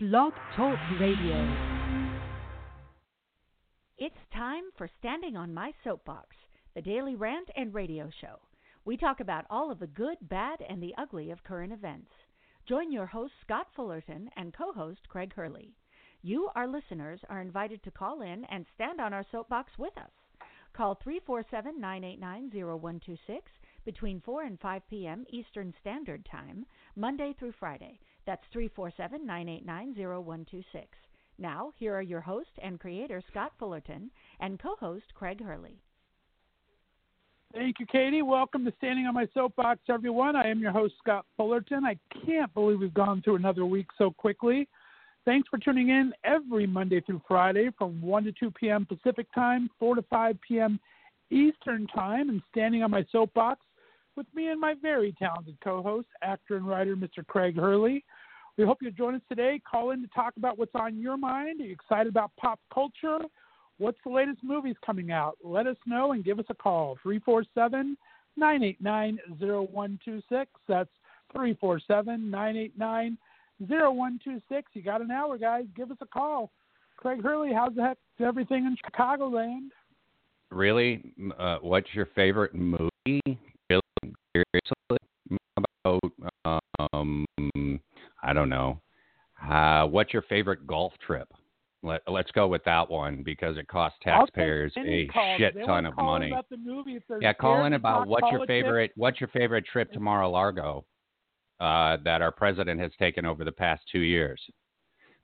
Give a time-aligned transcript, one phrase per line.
[0.00, 1.34] Blog Talk Radio.
[3.98, 6.36] It's time for Standing on My Soapbox,
[6.76, 8.36] the daily rant and radio show.
[8.84, 12.12] We talk about all of the good, bad, and the ugly of current events.
[12.68, 15.74] Join your host, Scott Fullerton, and co host, Craig Hurley.
[16.22, 20.12] You, our listeners, are invited to call in and stand on our soapbox with us.
[20.74, 23.50] Call 347 989 0126
[23.84, 25.24] between 4 and 5 p.m.
[25.30, 27.98] Eastern Standard Time, Monday through Friday.
[28.28, 30.86] That's 347 989 0126.
[31.38, 35.80] Now, here are your host and creator, Scott Fullerton, and co host, Craig Hurley.
[37.54, 38.20] Thank you, Katie.
[38.20, 40.36] Welcome to Standing on My Soapbox, everyone.
[40.36, 41.86] I am your host, Scott Fullerton.
[41.86, 44.68] I can't believe we've gone through another week so quickly.
[45.24, 48.84] Thanks for tuning in every Monday through Friday from 1 to 2 p.m.
[48.84, 50.78] Pacific Time, 4 to 5 p.m.
[51.30, 53.62] Eastern Time, and Standing on My Soapbox
[54.18, 57.26] with me and my very talented co host, actor and writer, Mr.
[57.26, 58.04] Craig Hurley.
[58.58, 59.62] We hope you join us today.
[59.70, 61.60] Call in to talk about what's on your mind.
[61.60, 63.20] Are you excited about pop culture?
[63.78, 65.38] What's the latest movies coming out?
[65.44, 66.98] Let us know and give us a call.
[67.00, 67.96] 347
[68.36, 70.50] 989 0126.
[70.66, 70.90] That's
[71.32, 73.18] 347 989
[73.60, 74.70] 0126.
[74.74, 75.66] You got an hour, guys.
[75.76, 76.50] Give us a call.
[76.96, 79.68] Craig Hurley, how's the heck everything in Chicagoland?
[80.50, 81.12] Really?
[81.38, 82.90] Uh, what's your favorite movie?
[83.06, 83.82] Really?
[84.34, 84.98] Seriously?
[85.56, 87.24] About, um,
[88.22, 88.80] I don't know.
[89.48, 91.28] Uh, what's your favorite golf trip?
[91.82, 95.38] Let, let's go with that one because it costs taxpayers a calls.
[95.38, 96.30] shit ton of money.
[96.30, 100.00] About the movie Yeah, call in about what's your favorite what's your favorite trip to
[100.00, 100.84] Mar-a-Lago
[101.60, 104.40] uh, that our president has taken over the past two years.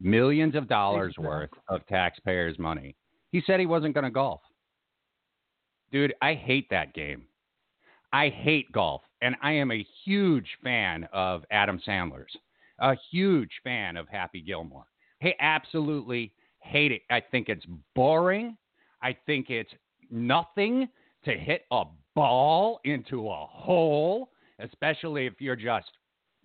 [0.01, 1.27] Millions of dollars Exactly.
[1.27, 2.95] worth of taxpayers' money.
[3.33, 4.41] He said he wasn't going to golf.
[5.91, 7.27] Dude, I hate that game.
[8.13, 12.37] I hate golf, and I am a huge fan of Adam Sandler's.
[12.81, 14.87] A huge fan of Happy Gilmore.
[15.21, 17.03] Hey, absolutely hate it.
[17.11, 18.57] I think it's boring.
[19.03, 19.71] I think it's
[20.11, 20.89] nothing
[21.25, 25.91] to hit a ball into a hole, especially if you're just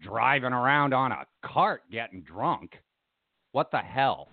[0.02, 2.74] driving around on a cart getting drunk.
[3.52, 4.30] What the hell?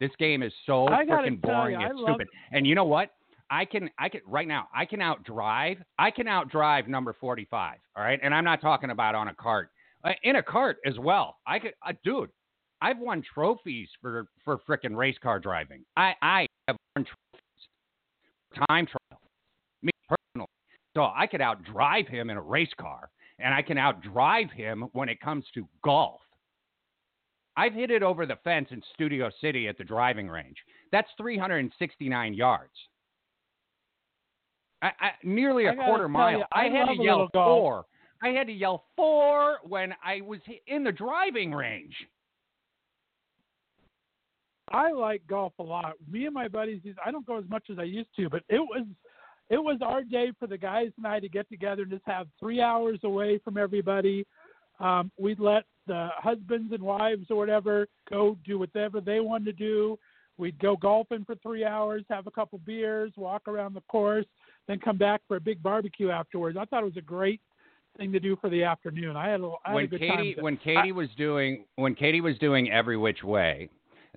[0.00, 1.80] This game is so freaking boring.
[1.80, 2.28] you, I it's love- stupid.
[2.52, 3.10] And you know what?
[3.50, 8.02] I can I can right now I can outdrive I can outdrive number 45 all
[8.04, 9.70] right and I'm not talking about on a cart
[10.22, 11.36] in a cart as well.
[11.46, 12.30] I could uh, dude
[12.80, 15.84] I've won trophies for for frickin' race car driving.
[15.96, 18.66] I I have won trophies.
[18.68, 19.20] Time trial.
[19.82, 20.48] Me personally.
[20.96, 25.08] So I could outdrive him in a race car and I can outdrive him when
[25.08, 26.20] it comes to golf.
[27.56, 30.56] I've hit it over the fence in Studio City at the driving range.
[30.92, 32.72] That's 369 yards.
[34.80, 36.38] I, I, nearly a I quarter mile.
[36.38, 37.60] you, I, I had to a yell little golf.
[37.60, 37.84] four.
[38.22, 41.94] I had to yell four when I was in the driving range.
[44.70, 45.94] I like golf a lot.
[46.10, 48.58] Me and my buddies, I don't go as much as I used to, but it
[48.58, 48.86] was
[49.50, 52.26] it was our day for the guys and I to get together and just have
[52.38, 54.26] three hours away from everybody.
[54.78, 59.52] Um, we'd let the husbands and wives or whatever go do whatever they wanted to
[59.52, 59.98] do.
[60.36, 64.26] We'd go golfing for three hours, have a couple beers, walk around the course,
[64.68, 66.58] then come back for a big barbecue afterwards.
[66.60, 67.40] I thought it was a great
[67.96, 69.16] thing to do for the afternoon.
[69.16, 70.44] I had a, I had a when good Katie time.
[70.44, 73.68] when Katie was doing when Katie was doing every which way,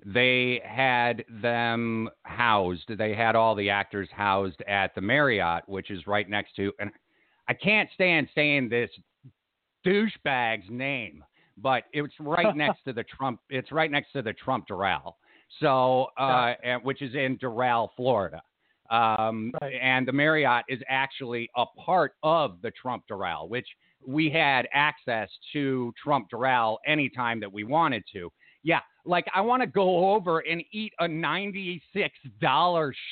[0.04, 2.90] they had them housed.
[2.96, 6.72] They had all the actors housed at the Marriott, which is right next to.
[6.78, 6.90] And
[7.48, 8.90] I can't stand saying this
[9.86, 11.24] douchebag's name,
[11.56, 13.40] but it's right next to the Trump.
[13.50, 15.14] It's right next to the Trump Doral.
[15.60, 18.42] So, uh, and, which is in Doral, Florida.
[18.92, 19.74] Um, Right.
[19.80, 23.66] And the Marriott is actually a part of the Trump Doral, which
[24.06, 28.30] we had access to Trump Doral anytime that we wanted to.
[28.62, 31.80] Yeah, like I want to go over and eat a $96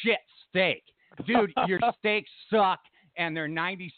[0.03, 0.83] shit steak.
[1.27, 2.79] Dude, your steaks suck
[3.17, 3.91] and they're $96.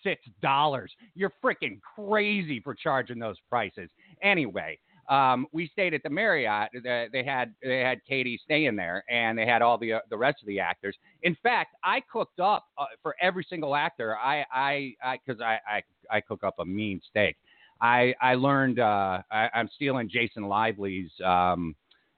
[1.14, 3.90] You're freaking crazy for charging those prices.
[4.22, 4.78] Anyway,
[5.08, 6.70] um, we stayed at the Marriott.
[6.82, 10.16] They, they had they had Katie staying there, and they had all the uh, the
[10.16, 10.96] rest of the actors.
[11.22, 14.16] In fact, I cooked up uh, for every single actor.
[14.16, 14.94] I I
[15.26, 17.36] because I, I I cook up a mean steak.
[17.80, 21.74] I I learned uh, I, I'm stealing Jason Lively's um,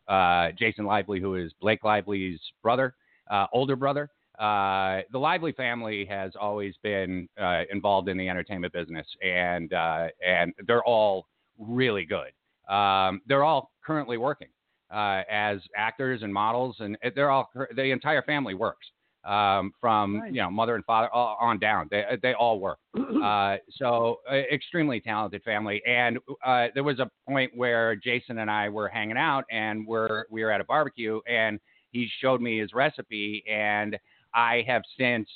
[0.08, 2.94] uh, Jason Lively, who is Blake Lively's brother,
[3.30, 4.10] uh, older brother.
[4.38, 10.08] Uh, the Lively family has always been uh, involved in the entertainment business, and uh,
[10.26, 11.26] and they're all
[11.58, 12.32] really good.
[12.68, 14.48] Um, they're all currently working
[14.92, 18.86] uh, as actors and models, and they're all the entire family works.
[19.24, 20.32] um, from Nice.
[20.34, 21.88] you know mother and father on down.
[21.90, 22.78] They they all work.
[23.24, 25.80] Uh, so uh, extremely talented family.
[25.86, 30.24] And uh, there was a point where Jason and I were hanging out, and we're
[30.30, 31.58] we were at a barbecue, and
[31.90, 33.96] he showed me his recipe, and
[34.34, 35.26] I have since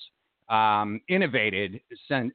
[0.50, 2.32] um, innovated sen-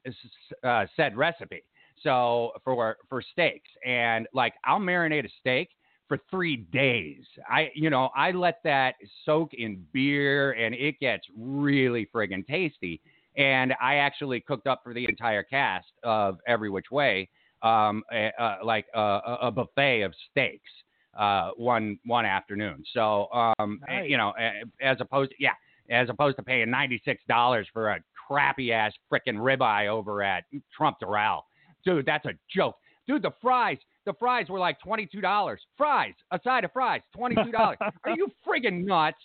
[0.63, 1.63] uh, said recipe.
[2.03, 5.69] So for for steaks, and like I'll marinate a steak
[6.07, 7.23] for three days.
[7.49, 8.95] I you know I let that
[9.25, 13.01] soak in beer, and it gets really friggin' tasty.
[13.35, 17.29] And I actually cooked up for the entire cast of Every Which Way,
[17.63, 20.69] um, a, uh, like a, a- a buffet of steaks
[21.17, 22.83] uh, one one afternoon.
[22.93, 24.09] So um, Nice.
[24.09, 24.33] you know,
[24.81, 25.53] as opposed to yeah,
[25.89, 30.43] as opposed to paying ninety six dollars for a crappy ass frickin' ribeye over at
[30.75, 31.41] Trump Doral.
[31.85, 32.75] Dude, that's a joke.
[33.07, 35.61] Dude, the fries, the fries were like twenty two dollars.
[35.77, 37.77] Fries, a side of fries, twenty two dollars.
[38.05, 39.17] Are you friggin' nuts?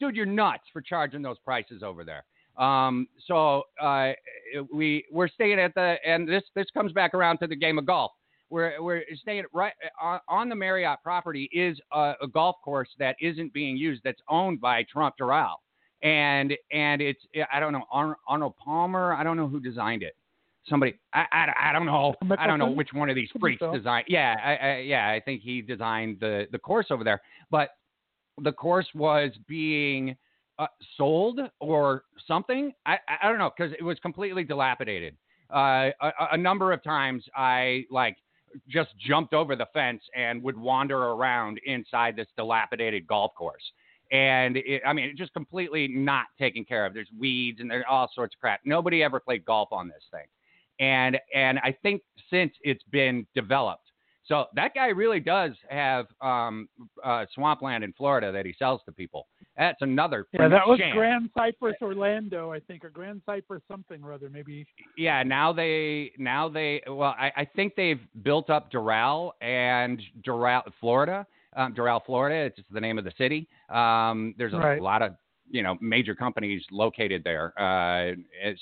[0.00, 2.24] Dude, you're nuts for charging those prices over there.
[2.56, 4.12] Um, so uh,
[4.72, 7.86] we we're staying at the and this this comes back around to the game of
[7.86, 8.12] golf.
[8.50, 13.16] We're we're staying right on, on the Marriott property is a, a golf course that
[13.20, 15.56] isn't being used that's owned by Trump Doral.
[16.02, 17.20] And and it's
[17.52, 17.84] I don't know
[18.28, 20.14] Arnold Palmer I don't know who designed it
[20.68, 23.72] somebody I, I, I don't know I don't know which one of these freaks so.
[23.72, 27.20] designed yeah I, I, yeah I think he designed the the course over there
[27.50, 27.70] but
[28.42, 30.16] the course was being
[30.58, 30.66] uh,
[30.96, 32.72] sold or something.
[32.86, 35.16] I, I- I don't know because it was completely dilapidated.
[35.52, 38.16] Uh, a, a number of times I like
[38.68, 43.62] just jumped over the fence and would wander around inside this dilapidated golf course.
[44.12, 46.94] And it, I mean, it's just completely not taken care of.
[46.94, 48.60] There's weeds and there's all sorts of crap.
[48.64, 50.26] Nobody ever played golf on this thing.
[50.80, 53.90] And and I think since it's been developed,
[54.26, 56.68] so that guy really does have um,
[57.04, 59.26] uh, swampland in Florida that he sells to people.
[59.56, 60.80] That's another Yeah, that was.
[60.92, 64.66] Grand Cypress Orlando, I think, or Grand Cypress something or other, maybe.
[64.96, 70.62] Yeah, now they now they well, I, I think they've built up Doral and Doral,
[70.80, 71.26] Florida.
[71.56, 72.46] Um, Doral, Florida.
[72.46, 73.46] It's just the name of the city.
[73.68, 74.82] Um, there's a Right.
[74.82, 75.14] lot of
[75.48, 77.52] you know major companies located there.
[77.60, 78.14] Uh,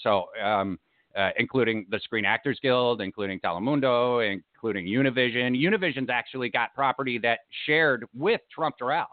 [0.03, 0.79] so um,
[1.17, 5.57] uh, including the Screen Actors Guild, including Telemundo, including Univision.
[5.57, 9.07] Univision's actually got property that shared with Trump Doral.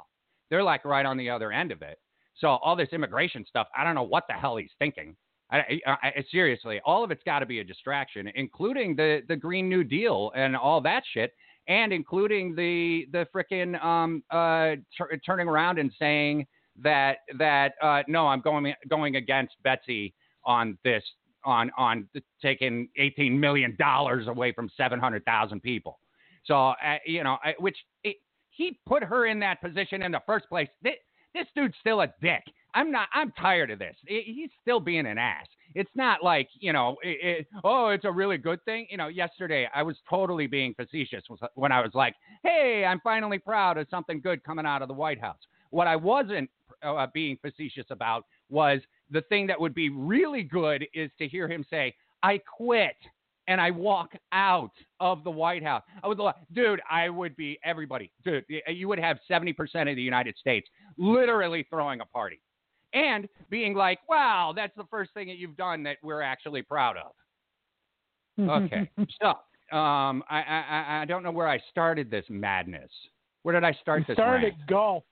[0.50, 2.00] They're like right on the other end of it.
[2.38, 5.16] So all this immigration stuff, I don't know what the hell he's thinking.
[5.52, 9.36] I, I, I seriously, all of it's got to be a distraction, including the the
[9.36, 11.34] Green New Deal and all that shit,
[11.68, 16.46] and including the the frickin' um uh tur turning around and saying
[16.82, 20.14] that that uh no, I'm going going against Betsy
[20.46, 21.04] on this
[21.46, 22.08] on on
[22.42, 26.00] taking 18 million dollars away from 700,000 people.
[26.46, 26.76] So uh,
[27.06, 28.18] you know, which it,
[28.50, 30.68] he put her in that position in the first place.
[30.82, 30.96] This,
[31.34, 32.44] this dude's still a dick.
[32.76, 33.08] I'm not.
[33.14, 33.96] I'm tired of this.
[34.10, 35.46] I- he's still being an ass.
[35.76, 36.98] It's not like you know.
[37.04, 38.88] It, it, oh, it's a really good thing.
[38.90, 41.24] You know, yesterday I was totally being facetious
[41.56, 44.94] when I was like, "Hey, I'm finally proud of something good coming out of the
[44.94, 45.40] White House."
[45.72, 46.50] What I wasn't
[46.84, 51.48] uh, being facetious about was the thing that would be really good is to hear
[51.48, 52.96] him say, "I quit."
[53.48, 54.70] and I walk out
[55.00, 55.82] of the White House.
[56.04, 58.46] I would, lo- dude, I would be everybody, dude.
[58.68, 60.70] You would have seventy percent of the United States
[61.00, 62.40] literally throwing a party,
[62.94, 66.96] and being like, "Wow, that's the first thing that you've done that we're actually proud
[66.98, 67.12] of."
[68.48, 68.90] Okay,
[69.22, 69.30] so
[69.76, 72.92] um, I, I I- don't know where I started this madness.
[73.44, 74.16] Where did I start we this?
[74.16, 74.68] started rant?
[74.68, 75.04] golf.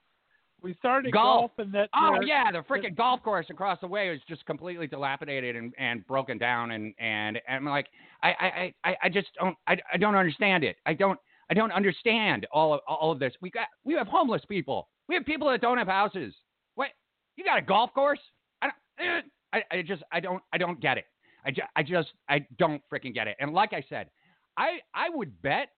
[0.67, 1.51] We started Golf.
[1.55, 1.89] golf, and that.
[1.95, 5.73] Oh there- yeah, the freaking golf course across the way is just completely dilapidated and,
[5.77, 7.87] and broken down and, and and I'm like
[8.21, 10.75] I, I, I, I just don't I, I don't understand it.
[10.85, 11.17] I don't
[11.49, 13.31] I don't understand all of all of this.
[13.39, 14.89] We got we have homeless people.
[15.07, 16.35] We have people that don't have houses.
[16.75, 16.89] What?
[17.37, 18.19] You got a golf course?
[18.61, 19.21] I don't eh,
[19.53, 21.05] I, I just I don't I don't get it.
[21.45, 23.37] I just I just I don't freaking get it.
[23.39, 24.09] And like I said,
[24.57, 25.69] I I would bet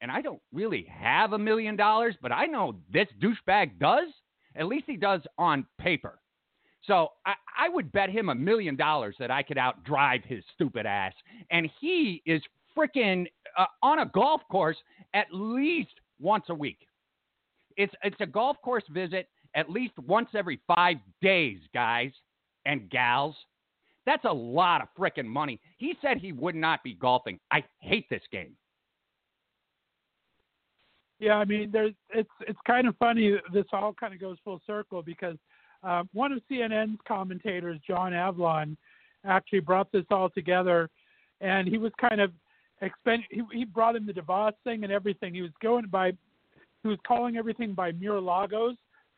[0.00, 4.08] and I don't really have a million dollars, but I know this douchebag does.
[4.56, 6.20] At least he does on paper.
[6.84, 10.86] So I, I would bet him a million dollars that I could outdrive his stupid
[10.86, 11.12] ass.
[11.50, 12.42] And he is
[12.76, 14.76] freaking uh, on a golf course
[15.14, 16.78] at least once a week.
[17.76, 22.12] It's it's a golf course visit at least once every five days, guys
[22.66, 23.36] and gals.
[24.04, 25.60] That's a lot of freaking money.
[25.78, 27.38] He said he would not be golfing.
[27.50, 28.56] I hate this game.
[31.22, 33.38] Yeah, I mean, there's it's it's kind of funny.
[33.52, 35.36] This all kind of goes full circle because
[35.84, 38.76] um, one of CNN's commentators, John Avlon,
[39.24, 40.90] actually brought this all together,
[41.40, 42.32] and he was kind of
[42.80, 43.22] expend.
[43.30, 45.32] He, he brought in the DeVos thing and everything.
[45.32, 46.10] He was going by,
[46.82, 48.74] he was calling everything by Mar-a-Lagos,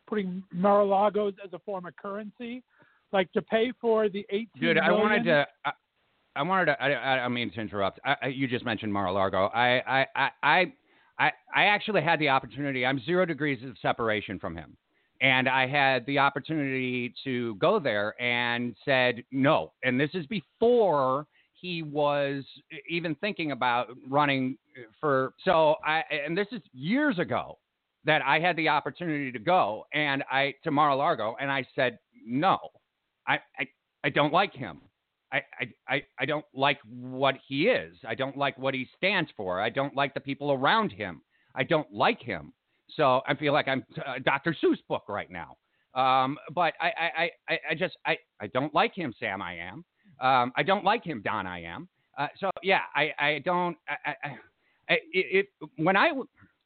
[0.06, 2.62] putting Mar-a-Lagos as a form of currency.
[3.14, 5.46] like to pay for the 18 Dude, I wanted to.
[5.64, 5.72] I,
[6.36, 6.82] I wanted to.
[6.82, 7.98] I, I, I mean to interrupt.
[8.04, 9.46] I, I, you just mentioned Mar-a-Lago.
[9.54, 10.72] I, I, I,
[11.18, 12.84] I, I, actually had the opportunity.
[12.84, 14.76] I'm zero degrees of separation from him,
[15.20, 19.72] and I had the opportunity to go there and said no.
[19.82, 22.44] And this is before he was
[22.88, 25.34] even thinking about running uh, for.
[25.44, 27.58] So I, and this is years ago
[28.04, 32.58] that I had the opportunity to go and I to Mar-a-Lago, and I said no.
[33.26, 33.66] I, I,
[34.04, 34.80] I don't like him.
[35.34, 37.96] I, I, I, don't like what he is.
[38.06, 39.60] I don't like what he stands for.
[39.60, 41.22] I don't like the people around him.
[41.54, 42.52] I don't like him.
[42.96, 44.56] So I feel like I'm uh, Dr.
[44.62, 45.56] Seuss book right now.
[45.94, 49.40] Um, but I, I, I, I just I, I don't like him, Sam.
[49.40, 49.84] I am.
[50.20, 51.46] Um, I don't like him, Don.
[51.46, 51.88] I am.
[52.18, 53.76] Uh, so yeah, I, I don't.
[53.88, 54.28] I, I,
[54.88, 56.10] I it, it when I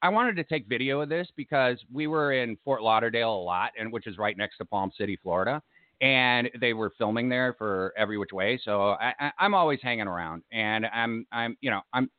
[0.02, 3.72] I wanted to take video of this because we were in Fort Lauderdale a lot,
[3.78, 5.62] and which is right next to Palm City, Florida
[6.00, 8.60] and they were filming there for every which way.
[8.64, 12.10] So I, I, I'm always hanging around, and I'm I'm you know I'm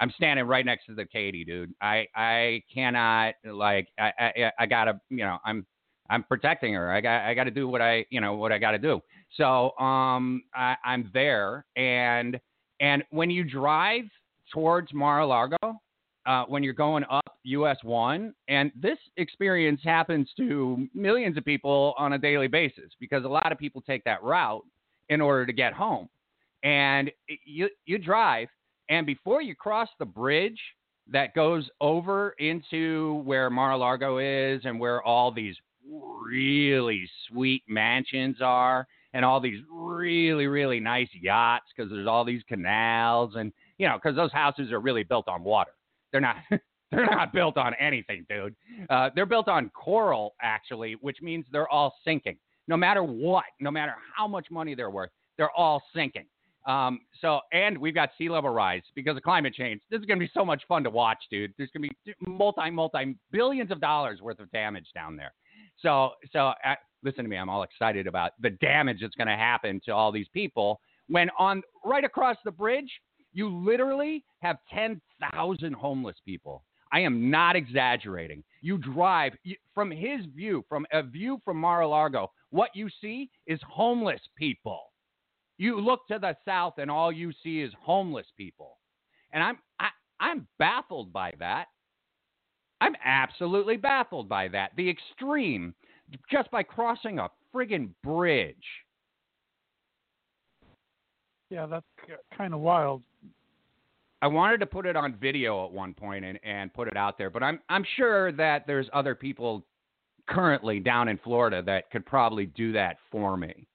[0.00, 1.72] I'm standing right next to the Katie, dude.
[1.80, 5.66] I I cannot like I I, I gotta you know I'm
[6.10, 6.92] I'm protecting her.
[6.92, 9.00] I got I got to do what I you know what I got to do.
[9.36, 12.38] So um I, I'm there, and
[12.80, 14.04] and when you drive
[14.52, 15.56] towards Mar-a-Lago,
[16.26, 21.94] uh, when you're going up US one, and this experience happens to millions of people
[21.98, 24.64] on a daily basis because a lot of people take that route
[25.10, 26.08] in order to get home,
[26.62, 27.10] and
[27.44, 28.48] you you drive,
[28.88, 30.60] and before you cross the bridge
[31.10, 35.54] that goes over into where Mar-a-Lago is and where all these
[35.86, 42.42] really sweet mansions are and all these really really nice yachts because there's all these
[42.48, 45.72] canals and you know because those houses are really built on water
[46.14, 46.36] they're not
[46.92, 48.54] they're not built on anything dude.
[48.88, 52.38] Uh, they're built on coral actually which means they're all sinking.
[52.68, 56.26] No matter what no matter how much money they're worth they're all sinking.
[56.66, 59.82] Um, so and we've got sea level rise because of climate change.
[59.90, 61.52] This is going to be so much fun to watch dude.
[61.58, 65.34] There's going to be multi multi billions of dollars worth of damage down there.
[65.80, 67.36] So, so uh, listen to me.
[67.36, 71.28] I'm all excited about the damage that's going to happen to all these people when
[71.38, 72.90] on right across the bridge,
[73.34, 76.64] you literally have 10,000 homeless people.
[76.92, 78.44] I am not exaggerating.
[78.62, 79.32] You drive
[79.74, 84.92] from his view, from a view from Mar-a-Lago, what you see is homeless people.
[85.58, 88.78] You look to the south and all you see is homeless people.
[89.32, 89.88] And I'm I,
[90.20, 91.66] I'm baffled by that.
[92.80, 94.72] I'm absolutely baffled by that.
[94.76, 95.74] The extreme,
[96.30, 98.56] just by crossing a friggin' bridge.
[101.50, 101.86] Yeah, that's
[102.36, 103.02] kind of wild.
[104.22, 107.18] I wanted to put it on video at one point and, and put it out
[107.18, 109.64] there, but I'm I'm sure that there's other people
[110.26, 113.66] currently down in Florida that could probably do that for me.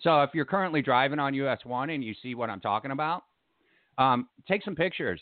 [0.00, 3.24] So if you're currently driving on US one and you see what I'm talking about,
[3.98, 5.20] um, take some pictures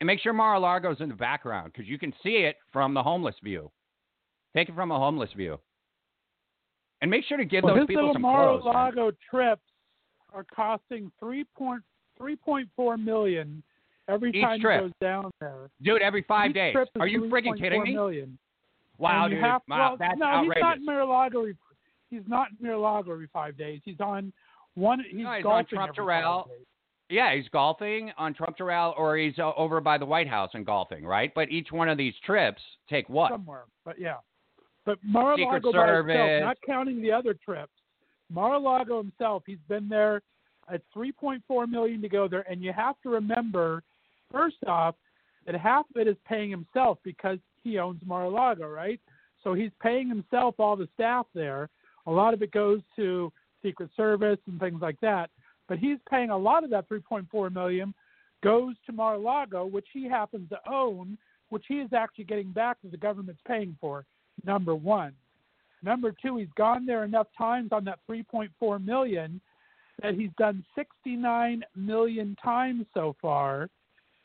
[0.00, 3.34] and make sure Mar-a-Lago's in the background because you can see it from the homeless
[3.42, 3.70] view.
[4.54, 5.58] Take it from a homeless view,
[7.02, 8.64] and make sure to give well, those people some clothes.
[8.64, 8.72] man.
[8.72, 9.62] Mar-a-Lago trips
[10.34, 11.82] are costing three point
[12.16, 13.62] three point four million
[14.08, 14.80] every Each time trip.
[14.82, 15.70] he goes down there.
[15.82, 16.76] Dude, every five Each days.
[16.98, 17.92] Are you 3.4 kidding me?
[17.94, 18.38] million.
[18.98, 19.42] Wow, And dude.
[19.42, 20.54] have- wow, well, that's no, outrageous.
[20.56, 21.46] he's not in Mar-a-Lago.
[22.10, 23.80] He's not in Mar-a-Lago every five days.
[23.84, 24.32] He's on
[24.74, 25.00] one.
[25.10, 26.46] He's No, he's on golfing Trump Doral.
[27.10, 30.66] Yeah, he's golfing on Trump Doral or he's uh, over by the White House and
[30.66, 31.32] golfing, right?
[31.34, 33.30] But each one of these trips take what?
[33.30, 33.64] somewhere.
[33.84, 34.16] But yeah,
[34.84, 36.14] but Mar-a-Lago Secret by Service.
[36.14, 37.72] itself, not counting the other trips,
[38.30, 40.22] Mar-a-Lago himself, he's been there
[40.72, 43.82] at 3.4 million to go there, and you have to remember,
[44.30, 44.94] first off,
[45.46, 49.00] that half of it is paying himself because he owns Mar-a-Lago, right?
[49.42, 51.70] So he's paying himself all the staff there.
[52.06, 53.32] A lot of it goes to
[53.62, 55.30] Secret Service and things like that,
[55.68, 57.94] but he's paying a lot of that 3.4 million
[58.42, 61.18] goes to Mar-a-Lago, which he happens to own,
[61.48, 64.04] which he is actually getting back that the government's paying for.
[64.44, 65.12] Number one.
[65.82, 69.40] Number two, he's gone there enough times on that 3.4 million
[70.02, 73.68] that he's done 69 million times so far.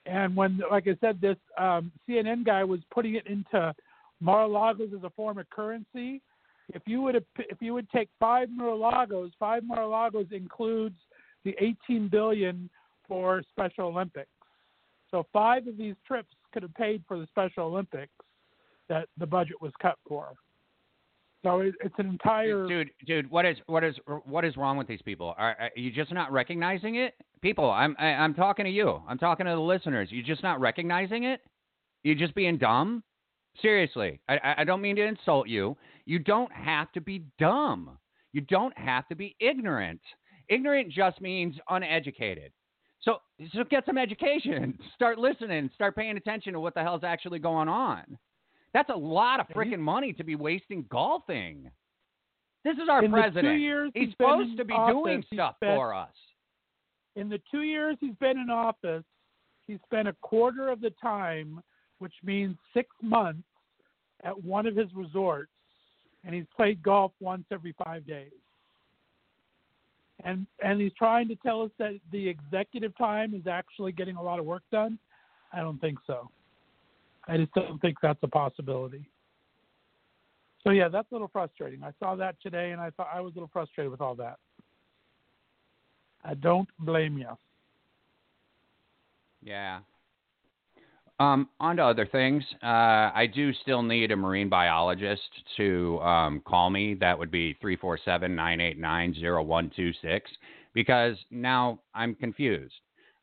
[0.05, 3.73] And when, like I said, this um, CNN guy was putting it into
[4.19, 6.21] Mar-a-Lagos as a form of currency.
[6.69, 10.95] If you would if you would take five Mar-a-Lagos, five Mar-a-Lagos includes
[11.43, 12.69] the 18 billion
[13.07, 14.29] for Special Olympics.
[15.11, 18.13] So five of these trips could have paid for the Special Olympics
[18.89, 20.33] that the budget was cut for.
[21.43, 22.67] So it, it's an entire.
[22.67, 23.95] dude, dude, what is what is
[24.25, 25.33] what is wrong with these people?
[25.37, 27.15] Are, are you just not recognizing it?
[27.41, 29.01] People, I'm I, I'm talking to you.
[29.07, 30.09] I'm talking to the listeners.
[30.11, 31.41] You just not recognizing it?
[32.03, 33.03] You just being dumb?
[33.61, 35.75] Seriously, I, I- I don't mean to insult you.
[36.05, 37.97] You don't have to be dumb.
[38.31, 40.01] You don't have to be ignorant.
[40.49, 42.51] Ignorant just means uneducated.
[43.01, 43.17] So,
[43.53, 44.77] so get some education.
[44.95, 45.69] Start listening.
[45.75, 48.17] Start paying attention to what the hell's actually going on.
[48.73, 51.69] That's a lot of freaking money to be wasting golfing.
[52.63, 53.59] This is our In president.
[53.59, 56.13] years he's, he's supposed to be office, doing stuff spent- for us.
[57.15, 59.03] In the two years he's been in office,
[59.67, 61.61] he spent a quarter of the time,
[61.99, 63.43] which means six months,
[64.23, 65.51] at one of his resorts,
[66.25, 68.31] and he's played golf once every five days.
[70.25, 74.21] And and he's trying to tell us that the executive time is actually getting a
[74.21, 74.97] lot of work done.
[75.51, 76.31] I don't think so.
[77.27, 79.09] I just don't think that's a possibility.
[80.63, 81.83] So yeah, that's a little frustrating.
[81.83, 84.37] I saw that today, and I thought I was a little frustrated with all that.
[86.23, 87.29] I don't blame you.
[89.41, 89.79] Yeah.
[91.19, 92.43] Um, on to other things.
[92.63, 95.21] Uh, I do still need a marine biologist
[95.57, 96.95] to um, call me.
[96.95, 100.31] That would be 347 989 0126
[100.73, 102.73] because now I'm confused.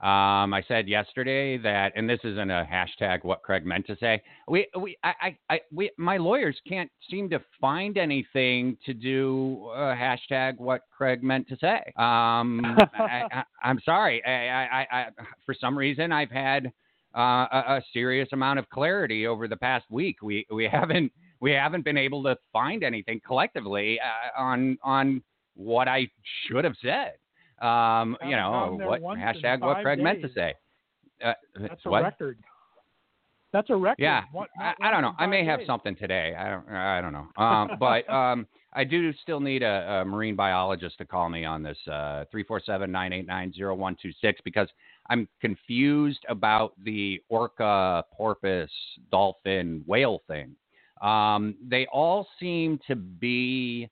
[0.00, 4.22] Um, I said yesterday that, and this isn't a hashtag what Craig meant to say.
[4.48, 9.68] We, we, I, I, I we, my lawyers can't seem to find anything to do
[9.74, 11.82] uh, hashtag what Craig meant to say.
[11.96, 12.62] Um,
[12.94, 14.24] I, I, I'm sorry.
[14.24, 15.06] I, I, I,
[15.44, 16.72] for some reason, I've had
[17.14, 20.22] uh, a, a serious amount of clarity over the past week.
[20.22, 25.22] We, we haven't, we haven't been able to find anything collectively uh, on, on
[25.56, 26.08] what I
[26.46, 27.12] should have said.
[27.60, 30.54] Um, you know, what hashtag what Craig meant to say.
[31.24, 32.38] Uh, That's a record.
[33.52, 34.00] That's a record.
[34.00, 35.14] Yeah, What- I, I don't know.
[35.18, 36.34] I may five have something today.
[36.38, 36.68] I don't.
[36.68, 37.26] I don't know.
[37.42, 41.62] Um, but um, I do still need a, a marine biologist to call me on
[41.62, 44.68] this uh, three four seven nine eight nine zero one two six because
[45.08, 48.70] I'm confused about the orca, porpoise,
[49.10, 50.54] dolphin, whale thing.
[51.02, 53.90] Um, they all seem to be.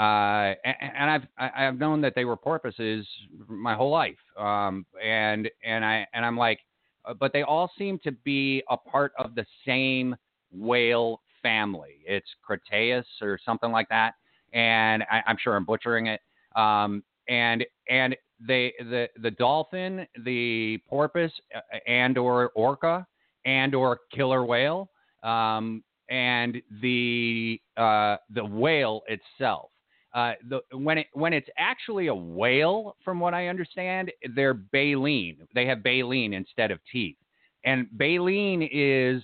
[0.00, 3.06] Uh, and, I've I've known that they were porpoises
[3.48, 4.16] my whole life.
[4.38, 6.60] Um, and and I and I'm like,
[7.04, 10.16] uh, but they all seem to be a part of the same
[10.50, 11.98] whale family.
[12.06, 14.14] It's Cretaceous or something like that,
[14.54, 16.22] and I, I'm sure I'm butchering it.
[16.56, 23.06] Um, and and they the the dolphin, the porpoise, uh, and or orca,
[23.44, 24.88] and or killer whale,
[25.22, 29.70] um, and the uh, the whale itself.
[30.12, 35.46] Uh, the, when it when it's actually a whale, from what I understand, they're baleen.
[35.54, 37.16] They have baleen instead of teeth,
[37.64, 39.22] and baleen is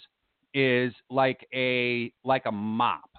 [0.55, 3.11] is like a like a mop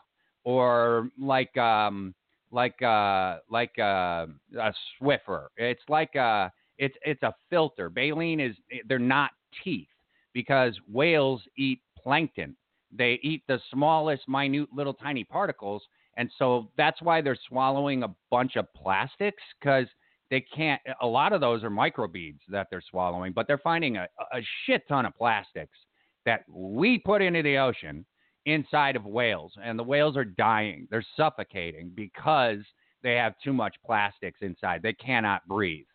[0.44, 2.16] or like um
[2.52, 4.28] like uh like uh,
[4.60, 5.48] a Swiffer.
[5.58, 7.90] It's like a it's it's a filter.
[7.90, 8.56] Baleen is
[8.88, 9.32] they're not
[9.64, 9.88] teeth
[10.34, 12.56] because whales eat plankton.
[12.92, 15.84] They eat the smallest, minute, little tiny particles,
[16.18, 19.86] and so that's why they're swallowing a bunch of plastics because
[20.30, 20.82] they can't.
[21.02, 24.86] A lot of those are microbeads that they're swallowing, but they're finding a, a shit
[24.90, 25.78] ton of plastics
[26.26, 28.06] that we put into the ocean
[28.46, 30.88] inside of whales, and the whales are dying.
[30.90, 32.60] They're suffocating because
[33.04, 34.82] they have too much plastics inside.
[34.82, 35.86] They cannot breathe,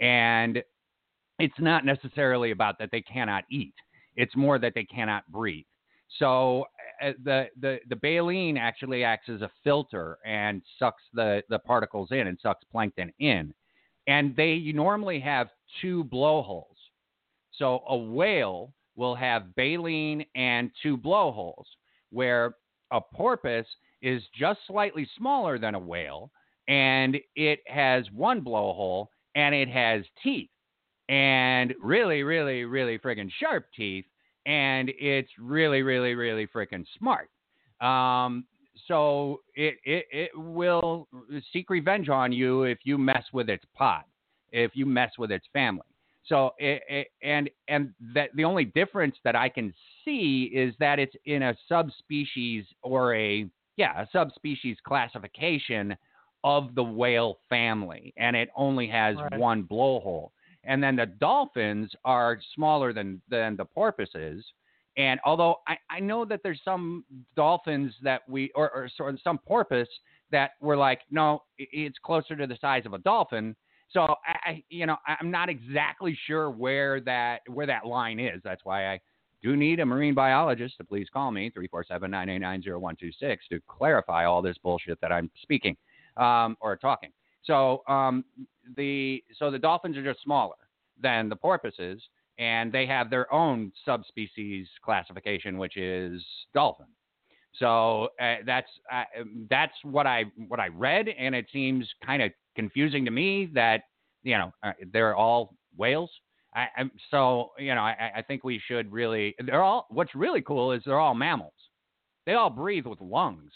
[0.00, 0.62] and
[1.38, 3.74] it's not necessarily about that they cannot eat.
[4.16, 5.66] It's more that they cannot breathe.
[6.18, 6.64] So
[7.02, 12.08] Uh, the the the baleen actually acts as a filter and sucks the the particles
[12.10, 13.52] in and sucks plankton in,
[14.06, 15.48] and they normally have
[15.80, 16.76] two blowholes.
[17.52, 21.66] So a whale will have baleen and two blowholes,
[22.10, 22.56] where
[22.92, 23.66] a porpoise
[24.02, 26.30] is just slightly smaller than a whale,
[26.68, 30.50] and it has one blowhole and it has teeth,
[31.08, 34.06] and really, really, really friggin' sharp teeth,
[34.46, 37.28] and it's really, really, really freaking smart.
[37.80, 38.46] Um,
[38.88, 41.08] so it, it it will
[41.52, 44.04] seek revenge on you if you mess with its pod,
[44.52, 45.82] if you mess with its family.
[46.26, 50.98] So it, it, and and that the only difference that I can see is that
[50.98, 55.96] it's in a subspecies or a yeah a subspecies classification
[56.44, 59.38] of the whale family, and it only has Right.
[59.38, 60.30] one blowhole.
[60.66, 64.44] And then the dolphins are smaller than than the porpoises.
[64.96, 67.04] And although I, I know that there's some
[67.36, 69.88] dolphins that we or, or of some porpoise
[70.32, 73.54] that were like, no, it's closer to the size of a dolphin.
[73.90, 78.40] So I, I you know, I'm not exactly sure where that where that line is.
[78.42, 79.00] That's why I
[79.42, 85.00] do need a marine biologist to please call me 347-989-0126 to clarify all this bullshit
[85.00, 85.76] that I'm speaking
[86.16, 87.10] um, or talking.
[87.46, 88.24] So um,
[88.76, 90.56] the so the dolphins are just smaller
[91.00, 92.02] than the porpoises,
[92.38, 96.86] and they have their own subspecies classification, which is dolphin.
[97.58, 99.04] So uh, that's uh,
[99.48, 103.82] that's what I what I read, and it seems kind of confusing to me that
[104.22, 106.10] you know uh, they're all whales.
[106.54, 109.34] I, I'm, so you know I, I think we should really.
[109.44, 109.86] They're all.
[109.90, 111.52] What's really cool is they're all mammals.
[112.26, 113.52] They all breathe with lungs.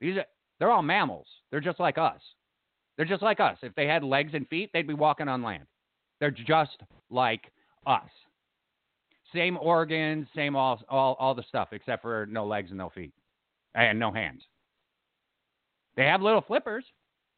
[0.00, 0.26] These are
[0.58, 1.26] they're all mammals.
[1.50, 2.20] They're just like us.
[2.96, 3.56] They're just like us.
[3.62, 5.66] If they had legs and feet, they'd be walking on land.
[6.20, 6.76] They're just
[7.10, 7.50] like
[7.86, 8.10] us.
[9.34, 13.12] Same organs, same all all all the stuff except for no legs and no feet
[13.74, 14.42] and no hands.
[15.96, 16.84] They have little flippers,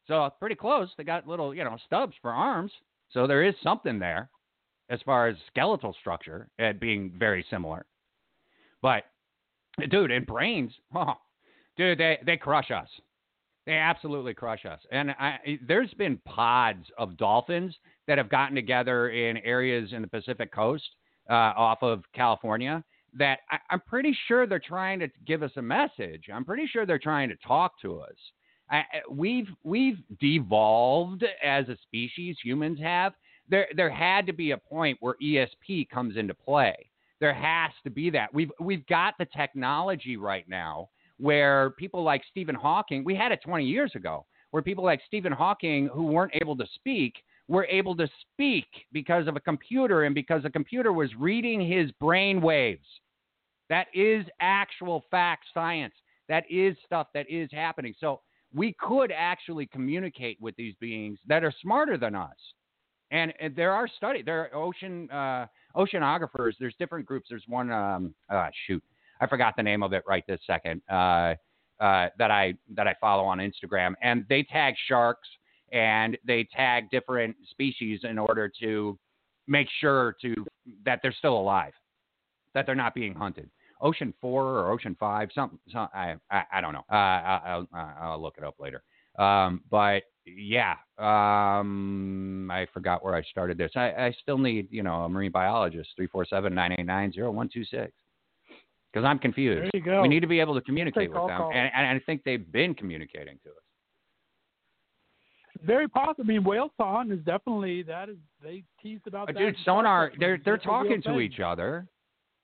[0.07, 0.89] so pretty close.
[0.97, 2.71] They got little, you know, stubs for arms.
[3.11, 4.29] So there is something there
[4.89, 7.85] as far as skeletal structure at being very similar.
[8.81, 9.03] But
[9.89, 11.15] dude, in brains, oh,
[11.77, 12.89] dude, they they crush us.
[13.65, 14.79] They absolutely crush us.
[14.91, 17.75] And I, there's been pods of dolphins
[18.07, 20.83] that have gotten together in areas in the Pacific coast
[21.29, 22.83] uh, off of California
[23.17, 26.25] that I, I'm pretty sure they're trying to give us a message.
[26.31, 28.15] I'm pretty sure they're trying to talk to us.
[28.69, 32.37] I, we've we've devolved as a species.
[32.43, 33.13] Humans have.
[33.47, 36.75] There there had to be a point where ESP comes into play.
[37.19, 38.33] There has to be that.
[38.33, 43.03] We've we've got the technology right now where people like Stephen Hawking.
[43.03, 46.65] We had it 20 years ago, where people like Stephen Hawking who weren't able to
[46.75, 47.15] speak
[47.47, 51.91] were able to speak because of a computer and because the computer was reading his
[51.93, 52.85] brain waves.
[53.69, 55.93] That is actual fact science.
[56.27, 57.93] That is stuff that is happening.
[57.99, 58.21] So
[58.53, 62.35] we could actually communicate with these beings that are smarter than us.
[63.11, 64.23] And, and there are studies.
[64.25, 66.53] There are ocean uh, oceanographers.
[66.59, 67.27] There's different groups.
[67.29, 67.71] There's one.
[67.71, 68.83] Um, uh, shoot,
[69.19, 70.81] I forgot the name of it right this second.
[70.89, 71.35] Uh,
[71.79, 75.27] uh, that I that I follow on Instagram, and they tag sharks
[75.71, 78.97] and they tag different species in order to
[79.47, 80.33] make sure to
[80.85, 81.73] that they're still alive,
[82.53, 83.49] that they're not being hunted.
[83.81, 85.59] Ocean Four or Ocean Five, something.
[85.71, 86.85] Some, I, I, I don't know.
[86.89, 88.83] Uh, I, will I'll look it up later.
[89.19, 93.71] Um, but yeah, um, I forgot where I started this.
[93.75, 95.89] I, I still need, you know, a marine biologist.
[95.95, 97.91] Three four seven nine eight nine zero one two six.
[98.95, 99.61] Because I'm confused.
[99.61, 100.01] There you go.
[100.03, 102.73] We need to be able to communicate with them, and, and I think they've been
[102.73, 103.55] communicating to us.
[105.65, 106.23] Very possible.
[106.23, 109.37] I mean, whale song is definitely that is they teased about Uh, that.
[109.39, 110.13] dude, sonar.
[110.17, 111.19] They're they're That's talking to thing.
[111.19, 111.87] each other.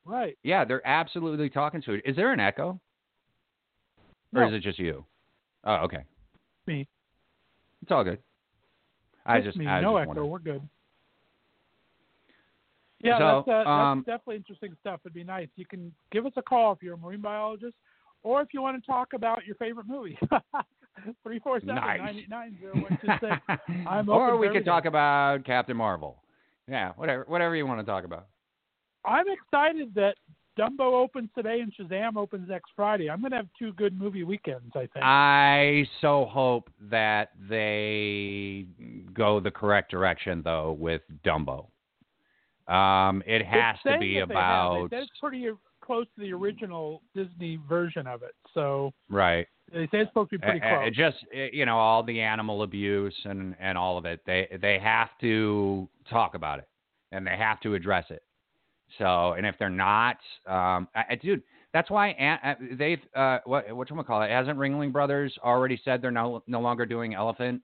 [0.04, 0.38] Right.
[0.44, 2.02] Yeah, they're absolutely talking to it.
[2.04, 2.78] Is there an echo?
[4.36, 4.48] Or No.
[4.50, 5.06] is it just you?
[5.64, 6.04] Oh, okay.
[6.68, 6.86] Me.
[7.82, 8.20] It's all good.
[9.26, 9.68] I Just me.
[9.68, 10.08] I no echo.
[10.10, 10.30] wondering.
[10.30, 10.68] We're good.
[13.04, 15.00] Yeah, So, that's, uh, um, that's definitely interesting stuff.
[15.06, 15.48] It'd be nice.
[15.56, 17.76] You can give us a call if you're a marine biologist,
[18.24, 20.18] or if you want to talk about your favorite movie.
[21.24, 22.00] Three four seven Nice.
[22.00, 23.60] nine eight nine zero one two six.
[23.88, 26.18] I'm or we could talk about Captain Marvel.
[26.68, 28.28] Yeah, whatever whatever you want to talk about.
[29.06, 30.16] I'm excited that
[30.60, 33.10] Dumbo opens today and Shazam opens next Friday.
[33.10, 34.72] I'm going to have two good movie weekends.
[34.76, 34.98] I think.
[34.98, 38.66] I so hope that they
[39.14, 41.68] go the correct direction though with Dumbo.
[42.68, 44.72] Um, it has to be saying that they have.
[44.72, 45.50] about it's pretty
[45.82, 48.34] close to the original Disney version of it.
[48.54, 49.48] So right.
[49.74, 50.96] they say it's supposed to be pretty uh, close.
[50.96, 54.22] just uh, you know all the animal abuse and and all of it.
[54.26, 56.68] They they have to talk about it
[57.12, 58.24] and they have to address it.
[58.98, 61.44] So and if they're not, um, I, I- dude,
[61.74, 64.30] that's why an- uh, they've uh, what what you call it?
[64.30, 67.62] Hasn't Ringling Brothers already said they're no no longer doing elephant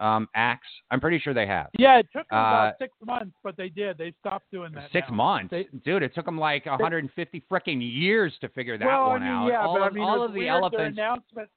[0.00, 0.68] um, acts?
[0.90, 1.68] I'm pretty sure they have.
[1.78, 3.98] Yeah, it took them Uh, about six months, but they did.
[3.98, 4.90] They stopped doing that.
[4.92, 5.16] Six now.
[5.16, 6.02] months, They- dude.
[6.02, 9.46] It took them like 150 freaking years to figure that well, one I mean, out.
[9.48, 10.96] Yeah, all but of, I mean, all of the elephants.
[10.96, 11.48] Their announcement,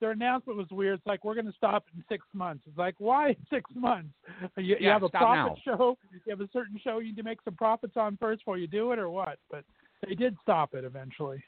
[0.00, 0.98] their announcement was weird.
[0.98, 2.64] It's like we're going to stop in six months.
[2.66, 4.10] It's like why six months?
[4.56, 5.96] You, you have a profit show.
[6.12, 8.66] You have a certain show you need to make some profits on first before you
[8.66, 9.38] do it, or what?
[9.50, 9.64] But
[10.06, 11.42] they did stop it eventually.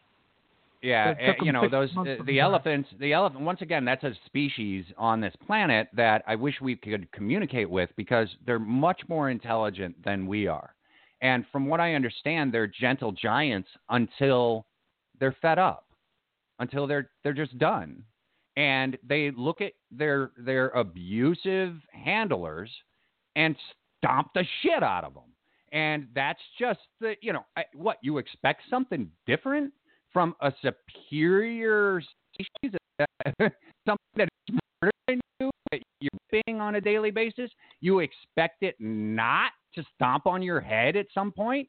[0.85, 2.90] Yeah, It 'em you know those uh, the elephants.
[2.99, 3.42] The elephant.
[3.42, 7.88] Once again, that's a species on this planet that I wish we could communicate with
[7.97, 10.75] because they're much more intelligent than we are.
[11.23, 14.66] And from what I understand, they're gentle giants until
[15.18, 15.87] they're fed up,
[16.59, 18.05] until they're they're just done,
[18.59, 22.70] and they look at their their abusive handlers
[23.37, 23.57] and
[23.99, 25.33] stomp the shit out of them.
[25.73, 29.73] And that's just the you know I, what you expect something different
[30.14, 32.00] from a superior
[32.33, 32.79] species,
[33.87, 37.50] something that is smarter than you, that you're being on a daily basis,
[37.81, 41.68] you expect it not to stomp on your head at some point.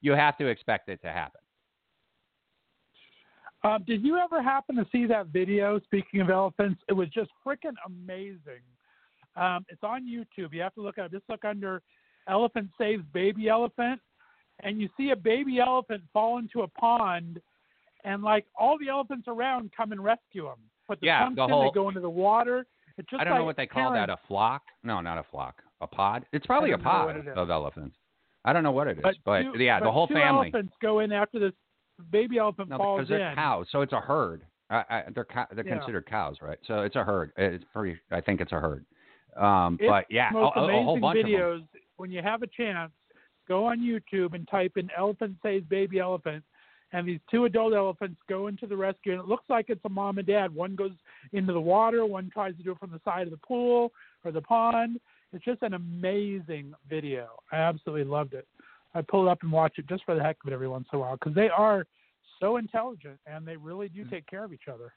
[0.00, 1.40] You have to expect it to happen.
[3.62, 5.78] Um, did you ever happen to see that video?
[5.80, 8.62] Speaking of elephants, it was just freaking amazing.
[9.36, 10.54] Um, it's on YouTube.
[10.54, 11.12] You have to look at it.
[11.12, 11.82] Just look under
[12.26, 14.00] "elephant saves baby elephant,"
[14.62, 17.40] and you see a baby elephant fall into a pond,
[18.04, 20.58] and like all the elephants around come and rescue them.
[20.88, 22.66] But the Yeah, the whole- they go into the water.
[22.98, 24.10] It's just I don't like know what they call that.
[24.10, 24.62] A flock?
[24.82, 25.62] No, not a flock.
[25.80, 26.26] A pod?
[26.32, 27.96] It's probably a don't know what pod of elephants.
[28.44, 30.50] I don't know what it is, But, but, two, yeah, but the whole two family.
[30.52, 31.52] elephants go in after this
[32.10, 33.34] baby elephant No, falls because they're in.
[33.34, 34.42] cows, so it's a herd.
[34.70, 35.76] I, I, they're co- they're Yeah.
[35.78, 36.58] considered cows, right?
[36.66, 37.32] So it's a herd.
[37.36, 37.98] It's pretty.
[38.10, 38.84] I think it's a herd.
[39.36, 41.66] Um, It's but yeah, a, most a- a whole bunch of videos.
[41.96, 42.92] When you have a chance,
[43.48, 46.44] go on YouTube and type in "elephant saves baby elephant,"
[46.92, 49.12] and these two adult elephants go into the rescue.
[49.12, 50.54] And it looks like it's a mom and dad.
[50.54, 50.92] One goes
[51.32, 53.92] into the water, one tries to do it from the side of the pool
[54.24, 55.00] or the pond.
[55.32, 57.28] It's just an amazing video.
[57.52, 58.46] I absolutely loved it.
[58.94, 60.88] I pull it up and watch it just for the heck of it every once
[60.92, 61.86] in a while because they are
[62.40, 64.10] so intelligent and they really do mm.
[64.10, 64.92] take care of each other.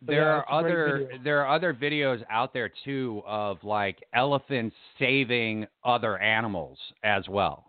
[0.00, 3.22] So, there yeah, are it's a great other there are other videos out there too
[3.26, 7.65] of like elephants saving other animals as well.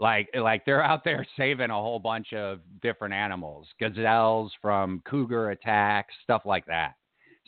[0.00, 5.50] Like like they're out there saving a whole bunch of different animals, gazelles from cougar
[5.50, 6.94] attacks, stuff like that.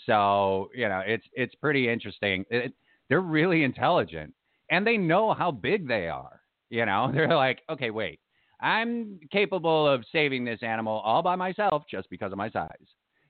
[0.06, 2.44] So you know it's it's pretty interesting.
[2.50, 2.72] It,
[3.08, 4.34] they're really intelligent
[4.70, 6.40] and they know how big they are.
[6.70, 8.20] You know they're like okay wait
[8.60, 12.70] I'm capable of saving this animal all by myself just because of my size.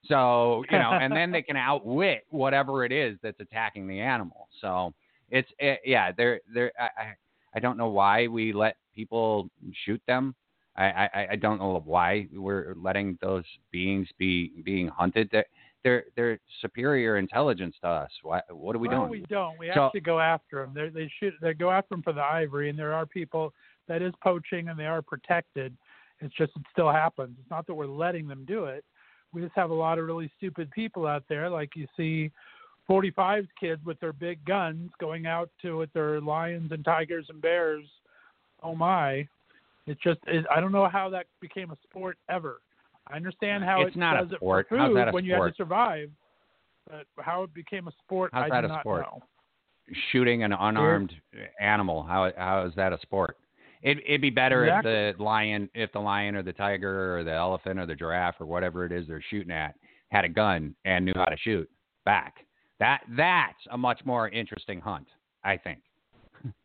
[0.05, 4.49] So, you know, and then they can outwit whatever it is that's attacking the animal.
[4.61, 4.95] So
[5.31, 7.15] it's, it, yeah, they're, they're, I,
[7.57, 9.49] I, don't know why we let people
[9.85, 10.35] shoot them.
[10.77, 15.29] I, I, I don't know why we're letting those beings be being hunted.
[15.33, 15.47] They're,
[15.83, 18.11] they're, they're superior intelligence to us.
[18.23, 19.11] Why, what are we well, doing?
[19.11, 19.59] we don't.
[19.59, 20.75] We So- actually go after them.
[20.75, 21.33] They they shoot.
[21.41, 23.55] They go after them for the ivory, and there are people
[23.89, 25.77] that is poaching, and they are protected.
[26.21, 27.37] It's just it still happens.
[27.41, 28.85] It's not that we're letting them do it.
[29.33, 32.31] We just have a lot of really stupid people out there, like you see
[32.89, 37.41] 45's kids with their big guns going out to with their lions and tigers and
[37.43, 37.85] bears.
[38.63, 39.27] Oh my!
[39.87, 42.61] It's just it, I don't know how that became a sport ever.
[43.09, 44.67] I understand how It's it not a does sport.
[44.67, 46.11] it for food that a when you have to survive,
[46.91, 49.03] but how it became a sport, How's I that do a not sport?
[49.03, 49.23] know.
[50.11, 51.13] shooting an unarmed
[51.61, 52.03] animal.
[52.03, 53.37] How how is that a sport?
[53.83, 54.91] It, it'd be better Exactly.
[54.93, 58.35] if the lion, if the lion or the tiger or the elephant or the giraffe
[58.41, 59.75] or whatever it is they're shooting at
[60.11, 61.69] had a gun and knew how to shoot
[62.05, 62.35] back.
[62.79, 65.07] That that's a much more interesting hunt,
[65.45, 65.81] I think.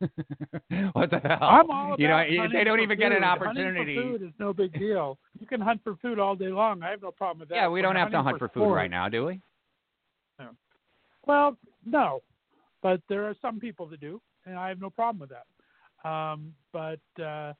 [0.92, 1.38] what the hell?
[1.40, 3.78] I'm all about you know, they don't for even get an opportunity.
[3.78, 5.18] Hunting for food is no big deal.
[5.40, 6.82] You can hunt for food all day long.
[6.82, 7.54] I have no problem with that.
[7.56, 9.40] yeah, we don't have to hunt for food sport- right now, do we?
[11.26, 12.20] Well, no,
[12.82, 16.08] but there are some people that do, and I have no problem with that.
[16.08, 17.52] Um, but uh,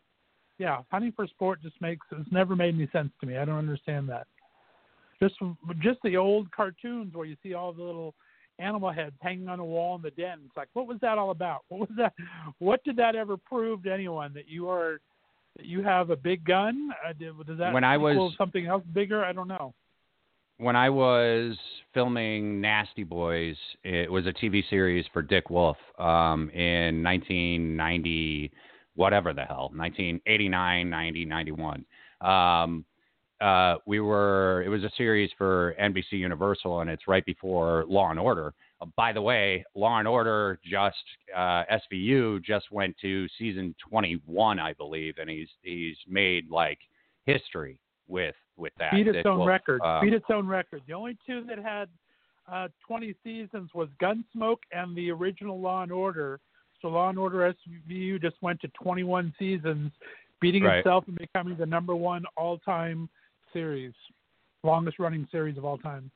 [0.58, 3.36] yeah, hunting for sport just makes it's never made any sense to me.
[3.36, 4.26] I don't understand that.
[5.20, 5.36] Just
[5.80, 8.14] just the old cartoons where you see all the little
[8.58, 10.40] animal heads hanging on a wall in the den.
[10.46, 11.62] It's like, what was that all about?
[11.68, 12.12] What was that?
[12.58, 15.00] What did that ever prove to anyone that you are
[15.56, 16.90] that you have a big gun?
[17.06, 19.24] Uh, did, does that When I was- something else bigger?
[19.24, 19.74] I don't know.
[20.58, 21.56] when I was
[21.92, 28.50] filming Nasty Boys, it was a TV series for Dick Wolf um, in 1990,
[28.94, 31.84] whatever the hell, 1989, 90, 91.
[32.20, 32.84] Um,
[33.42, 38.10] uh, we were, it was a series for NBC Universal, and it's right before Law
[38.10, 38.54] and Order.
[38.80, 40.96] Uh, by the way, Law and Order just
[41.36, 46.78] uh, SVU just went to season 21, I believe, and he's he's made like
[47.26, 47.78] history
[48.08, 48.92] with with that.
[48.92, 49.48] beat its own Wolf.
[49.48, 49.80] record.
[49.82, 50.82] Um, beat its own record.
[50.86, 51.88] The only two that had
[52.50, 56.38] uh, 20 seasons was Gunsmoke and the original Law and Order.
[56.80, 57.54] So Law and Order
[57.88, 59.90] SVU just went to 21 seasons,
[60.40, 60.78] beating Right.
[60.78, 63.08] itself and becoming the number one all-time
[63.52, 63.92] series,
[64.62, 66.10] longest running series of all time.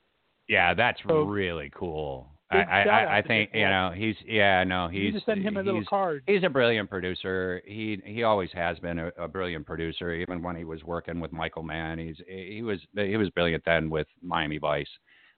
[0.48, 2.28] Yeah, that's So, really cool.
[2.50, 5.26] I, I, I, out I to think you know he's yeah no You he's to
[5.26, 6.22] send him a little card.
[6.28, 7.60] he's a brilliant producer.
[7.66, 10.12] He he always has been a, a brilliant producer.
[10.12, 13.90] Even when he was working with Michael Mann, he's he was he was brilliant then
[13.90, 14.86] with Miami Vice.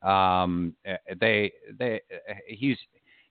[0.02, 2.02] Um, eh, they they
[2.46, 2.76] he's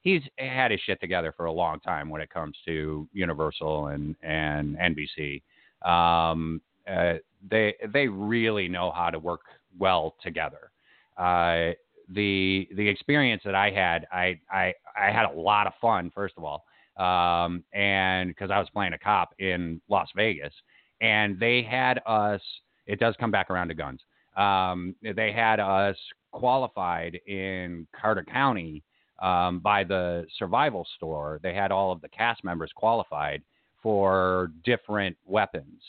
[0.01, 4.15] he's had his shit together for a long time when it comes to Universal and
[4.23, 5.43] and NBC.
[5.88, 7.15] Um, uh,
[7.49, 9.41] they they really know how to work
[9.77, 10.71] well together.
[11.17, 11.71] Uh,
[12.10, 16.12] the the experience that I had, I I I had a lot of fun.
[16.13, 16.65] First of all,
[16.97, 20.53] um, and because I was playing a cop in Las Vegas,
[21.01, 22.41] and they had us.
[22.86, 23.99] It does come back around to guns.
[24.38, 25.97] Um, they had us
[26.31, 28.83] qualified in Carter County
[29.21, 31.39] um, by the Survival Store.
[31.43, 33.41] They had all of the cast members qualified
[33.81, 35.81] for different weapons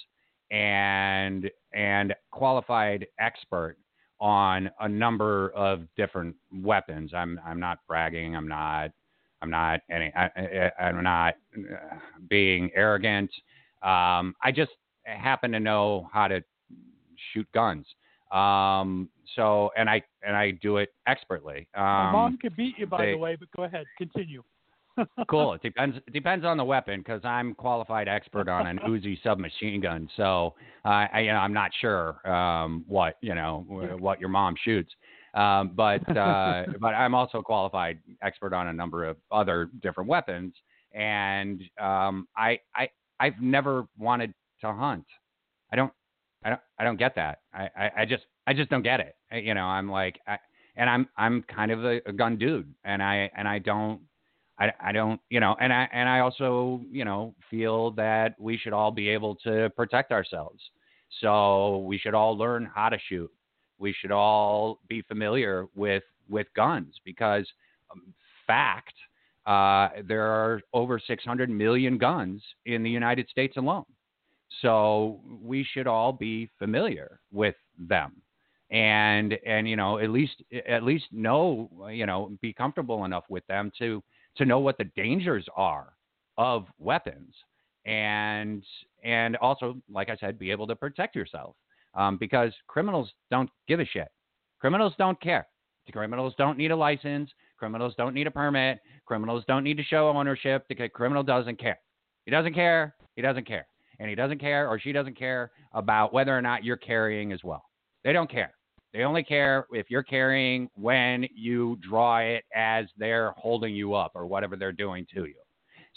[0.51, 3.77] and and qualified expert
[4.21, 7.13] on a number of different weapons.
[7.15, 8.35] I'm I'm not bragging.
[8.35, 8.91] I'm not
[9.43, 11.97] I'm not any I, I'm not uh,
[12.29, 13.31] being arrogant.
[13.83, 14.73] Um, I just
[15.05, 16.43] happen to know how to
[17.33, 17.87] shoot guns.
[18.33, 21.69] Um, so and I and I do it expertly.
[21.75, 24.43] Um, My mom could beat you, by they- the way, but go ahead, continue.
[25.29, 25.55] Cool.
[25.55, 25.97] It depends.
[26.07, 30.09] It depends on the weapon because I'm qualified expert on an Uzi submachine gun.
[30.17, 33.65] So uh, I, you know, I'm not sure um, what you know
[33.99, 34.93] what your mom shoots.
[35.35, 40.09] Um, but uh, but I'm also a qualified expert on a number of other different
[40.09, 40.55] weapons,
[40.93, 42.89] and um, I I
[43.21, 44.33] I've never wanted
[44.63, 45.05] to hunt.
[45.73, 45.93] I don't
[46.45, 47.41] I don't I don't get that.
[47.53, 49.15] I, I, I just I just don't get it.
[49.31, 50.39] I- You know, I'm like I,
[50.77, 54.01] and I'm I'm kind of a, a gun dude, and I and I don't
[54.59, 58.57] I, I don't, you know, and I and I also, you know, feel that we
[58.57, 60.61] should all be able to protect ourselves.
[61.21, 63.31] So we should all learn how to shoot.
[63.79, 67.47] We should all be familiar with with guns because,
[67.91, 68.13] um,
[68.47, 68.95] fact,
[69.47, 73.85] uh, there are over 600 million guns in the United States alone.
[74.61, 78.23] So we should all be familiar with them
[78.71, 83.47] and and you know at least at least know you know be comfortable enough with
[83.47, 84.03] them to
[84.39, 85.93] to know what the dangers are
[86.37, 87.35] of weapons
[87.87, 88.65] and
[89.05, 91.55] and also like i said be able to protect yourself
[91.95, 94.09] um, because criminals don't give a shit.
[94.61, 95.47] Criminals don't care.
[95.93, 97.31] Criminals don't need a license.
[97.59, 98.79] Criminals don't need a permit.
[99.07, 101.79] Criminals don't need to show ownership the criminal doesn't care.
[102.25, 102.95] He doesn't care.
[103.17, 103.67] He doesn't care.
[103.99, 107.43] And he doesn't care or she doesn't care about whether or not you're carrying as
[107.43, 107.65] well.
[108.05, 108.53] They don't care
[108.93, 114.13] they only care if you're carrying when you draw it as they're holding you up
[114.15, 115.35] or whatever they're doing to you.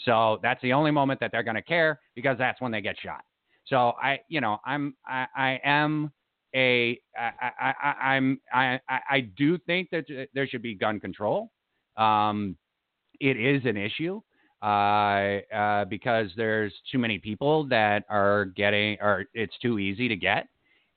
[0.04, 2.96] So that's the only moment that they're going to care because that's when they get
[2.98, 3.22] shot.
[3.66, 6.12] So I, you know, I'm, I, I am
[6.54, 7.50] a, I,
[7.80, 11.50] I, I'm, I, I I do think that there should be gun control.
[11.96, 12.56] Um,
[13.20, 14.20] it is an issue
[14.62, 20.16] uh, uh, because there's too many people that are getting, or it's too easy to
[20.16, 20.46] get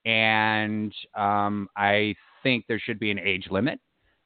[0.05, 3.79] and um, I think there should be an age limit.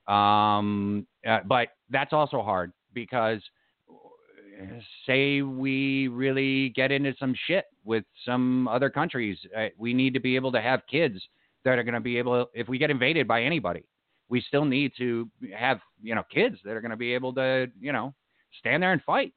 [0.08, 3.42] Um, uh, but that's also hard because
[3.90, 4.66] uh,
[5.06, 10.20] say we really get into some shit with some other countries, uh, we need to
[10.20, 11.20] be able to have kids
[11.64, 12.48] that are going to be able.
[12.54, 13.84] If we get invaded by anybody,
[14.30, 17.68] we still need to have you know kids that are going to be able to
[17.80, 18.14] you know
[18.60, 19.34] stand there and fight.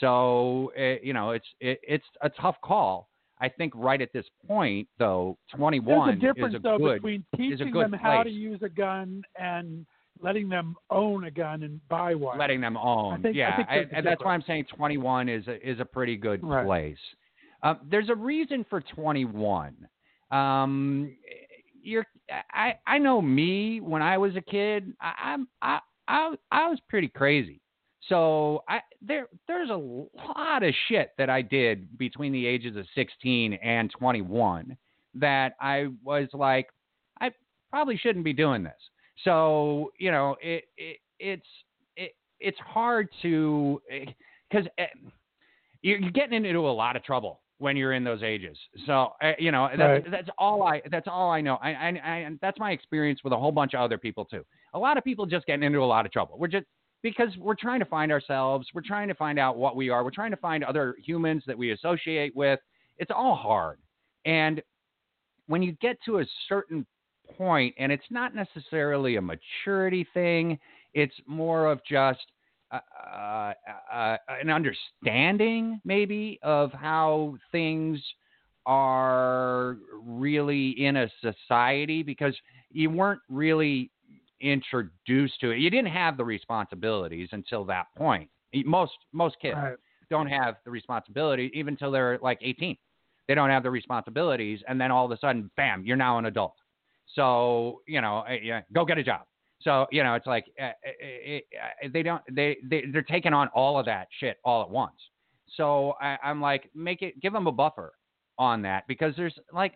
[0.00, 3.08] So uh, you know it's it, it's a tough call.
[3.42, 6.94] I think right at this point, though, 21 There's a difference is a though good.
[7.02, 9.84] between is a difference though between teaching them how to use a gun and
[10.20, 12.38] letting them own a gun and buy one.
[12.38, 13.22] letting them own.
[13.22, 16.16] think- I yeah, a and that's why I'm saying 21 is a, is a pretty
[16.16, 16.64] good Right.
[16.64, 16.98] place.
[17.64, 19.74] Um, there's a reason for 21.
[20.30, 21.16] Um,
[21.82, 22.06] you're,
[22.52, 24.92] I, I know me when I was a kid.
[25.00, 27.60] I, I'm, I, I, I was pretty crazy.
[28.08, 32.84] So I there there's a lot of shit that I did between the ages of
[32.94, 34.76] 16 and 21
[35.14, 36.68] that I was like
[37.20, 37.30] I
[37.70, 38.72] probably shouldn't be doing this.
[39.24, 41.46] So, you know, it, it it's
[41.96, 43.80] it, it's hard to
[44.52, 44.66] cuz
[45.82, 48.58] you're you're getting into a lot of trouble when you're in those ages.
[48.86, 50.10] So, uh, you know, that's, Right.
[50.10, 51.56] that's all I that's all I know.
[51.62, 54.44] I, I, I and that's my experience with a whole bunch of other people too.
[54.74, 56.36] A lot of people just getting into a lot of trouble.
[56.38, 56.66] We're just
[57.02, 58.68] because we're trying to find ourselves.
[58.72, 60.04] We're trying to find out what we are.
[60.04, 62.60] We're trying to find other humans that we associate with.
[62.98, 63.78] It's all hard.
[64.24, 64.62] And
[65.46, 66.86] when you get to a certain
[67.36, 70.58] point, and it's not necessarily a maturity thing,
[70.94, 72.20] it's more of just
[72.70, 72.78] uh,
[73.12, 73.52] uh,
[73.92, 78.00] uh, an understanding, maybe, of how things
[78.64, 82.36] are really in a society because
[82.70, 83.90] you weren't really
[84.42, 85.58] introduced to it.
[85.58, 88.28] You didn't have the responsibilities until that point.
[88.64, 89.76] Most most kids Right.
[90.10, 92.76] don't have the responsibility even until they're like 18.
[93.28, 96.26] They don't have the responsibilities, and then all of a sudden, bam, you're now an
[96.26, 96.54] adult.
[97.14, 99.22] So you know, eh, yeah, go get a job.
[99.62, 101.36] So you know, it's like uh, uh,
[101.86, 104.96] uh, they don't they, they they're taking on all of that shit all at once.
[105.56, 107.92] So I, I'm like, make it give them a buffer
[108.38, 109.74] on that because there's like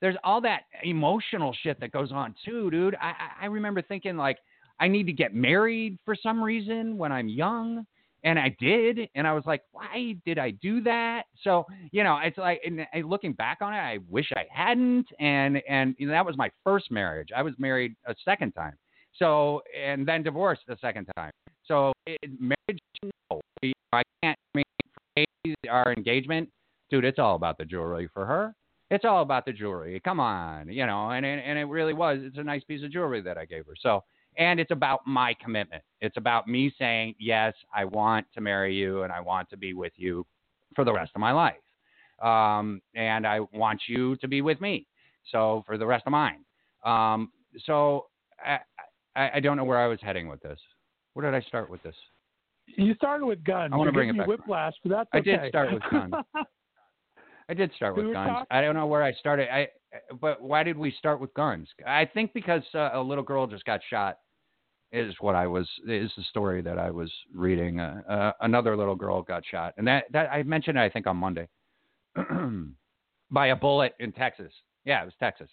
[0.00, 2.96] there's all that emotional shit that goes on too, dude.
[3.00, 4.38] I I remember thinking like
[4.78, 7.86] I need to get married for some reason when I'm young.
[8.22, 12.18] And I did, and I was like, "Why did I do that?" So you know,
[12.22, 15.06] it's like, and and looking back on it, I wish I hadn't.
[15.18, 17.30] And and you know, that was my first marriage.
[17.34, 18.74] I was married a second time,
[19.14, 21.30] so and then divorced the second time.
[21.64, 22.78] So it, marriage,
[23.30, 23.40] no,
[23.94, 24.36] I can't.
[24.54, 24.58] I
[25.46, 26.50] mean, our engagement,
[26.90, 28.54] dude, it's all about the jewelry for her.
[28.90, 30.00] It's all about the jewelry.
[30.00, 32.18] Come on, you know, and and, and it really was.
[32.22, 33.74] It's a nice piece of jewelry that I gave her.
[33.80, 34.02] So
[34.36, 35.82] and it's about my commitment.
[36.00, 39.74] It's about me saying, yes, I want to marry you and I want to be
[39.74, 40.26] with you
[40.74, 41.54] for the rest of my life.
[42.22, 44.86] Um, and I want you to be with me.
[45.30, 46.44] So for the rest of mine.
[46.84, 47.32] Um,
[47.66, 48.06] so
[48.44, 48.58] I,
[49.16, 50.58] I, I don't know where I was heading with this.
[51.14, 51.94] Where did I start with this?
[52.66, 53.72] You started with guns.
[53.72, 54.28] I wanna You're bring giving it back.
[54.28, 55.34] whiplash, but that's okay.
[55.34, 56.14] I did start with guns.
[57.50, 58.46] I did start with guns.
[58.52, 59.52] I don't know where I started.
[59.52, 59.68] I
[60.20, 61.68] but why did we start with guns?
[61.84, 64.18] I think because uh, a little girl just got shot.
[64.92, 67.80] Is what I was is the story that I was reading.
[67.80, 71.08] Uh, uh, another little girl got shot, and that that I mentioned it, I think
[71.08, 71.48] on Monday
[73.30, 74.52] by a bullet in Texas.
[74.84, 75.48] Yeah, it was Texas.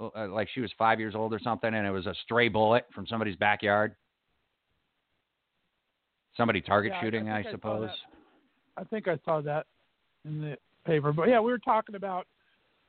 [0.00, 2.86] Uh, like she was five years old or something, and it was a stray bullet
[2.94, 3.94] from somebody's backyard.
[6.36, 7.90] Somebody target Yeah, I- I shooting, I, I suppose.
[8.76, 9.66] I think I saw that
[10.24, 11.12] in the paper.
[11.12, 12.26] But yeah, we were talking about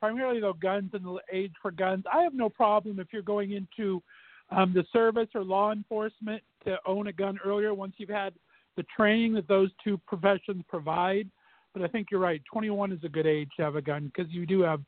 [0.00, 2.04] primarily though guns and the age for guns.
[2.12, 4.02] I have no problem if you're going into
[4.50, 8.34] um, the service or law enforcement to own a gun earlier once you've had
[8.76, 11.28] the training that those two professions provide.
[11.72, 12.42] But I think you're right.
[12.50, 14.80] 21 is a good age to have a gun because you do have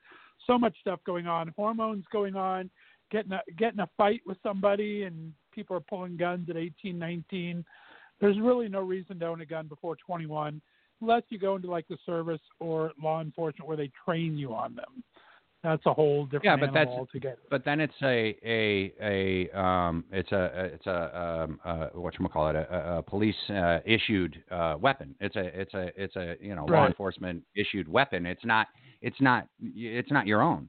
[0.47, 2.71] so much stuff going on, hormones going on,
[3.11, 7.65] getting a, getting a fight with somebody, and people are pulling guns at 18, 19.
[8.21, 10.61] There's really no reason to own a gun before 21
[11.05, 14.75] unless you go into like the service or law enforcement where they train you on
[14.75, 15.03] them.
[15.63, 17.39] That's a whole different Yeah, but that's- altogether.
[17.51, 22.29] but then it's a a a um it's a it's a um uh what you
[22.29, 25.15] call it a, a police uh, issued uh, weapon.
[25.21, 28.27] It's a it's a it's a you know law enforcement issued weapon.
[28.27, 28.67] It's not
[29.01, 30.69] it's not it's not your own.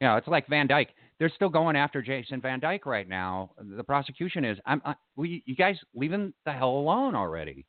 [0.00, 0.90] You know, it's like Van Dyke.
[1.18, 3.52] They're still going after Jason Van Dyke right now.
[3.76, 4.58] The prosecution is.
[4.66, 4.82] I'm.
[4.84, 7.64] I, we, you guys leaving the hell alone already,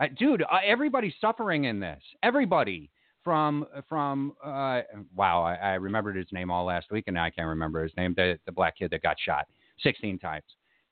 [0.00, 0.42] uh, dude.
[0.42, 2.02] Uh, everybody's suffering in this.
[2.22, 2.90] Everybody
[3.22, 4.34] from from.
[4.44, 4.82] Uh,
[5.14, 7.92] wow, I, I remembered his name all last week, and now I can't remember his
[7.96, 8.14] name.
[8.16, 9.46] The the black kid that got shot
[9.82, 10.44] 16 times.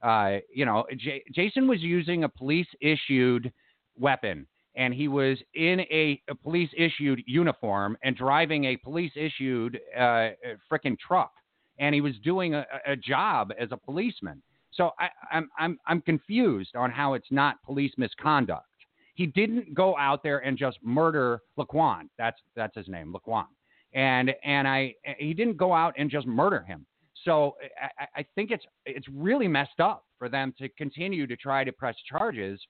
[0.02, 3.52] Uh, you know, J- Jason was using a police issued
[3.96, 9.78] weapon and he was in a, a police issued uniform and driving a police issued
[9.96, 10.30] uh,
[10.70, 11.32] frickin' truck
[11.78, 14.42] and he was doing a, a job as a policeman
[14.72, 18.66] so I, I'm, I'm, I'm confused on how it's not police misconduct
[19.14, 22.08] he didn't go out there and just murder laquan.
[22.18, 23.46] That's that's his name laquan.
[23.94, 26.86] And and i he didn't go out and just murder him.
[27.24, 27.56] So
[28.00, 31.72] I, I- think it's it's really messed up for them to continue to try to
[31.72, 32.60] press charges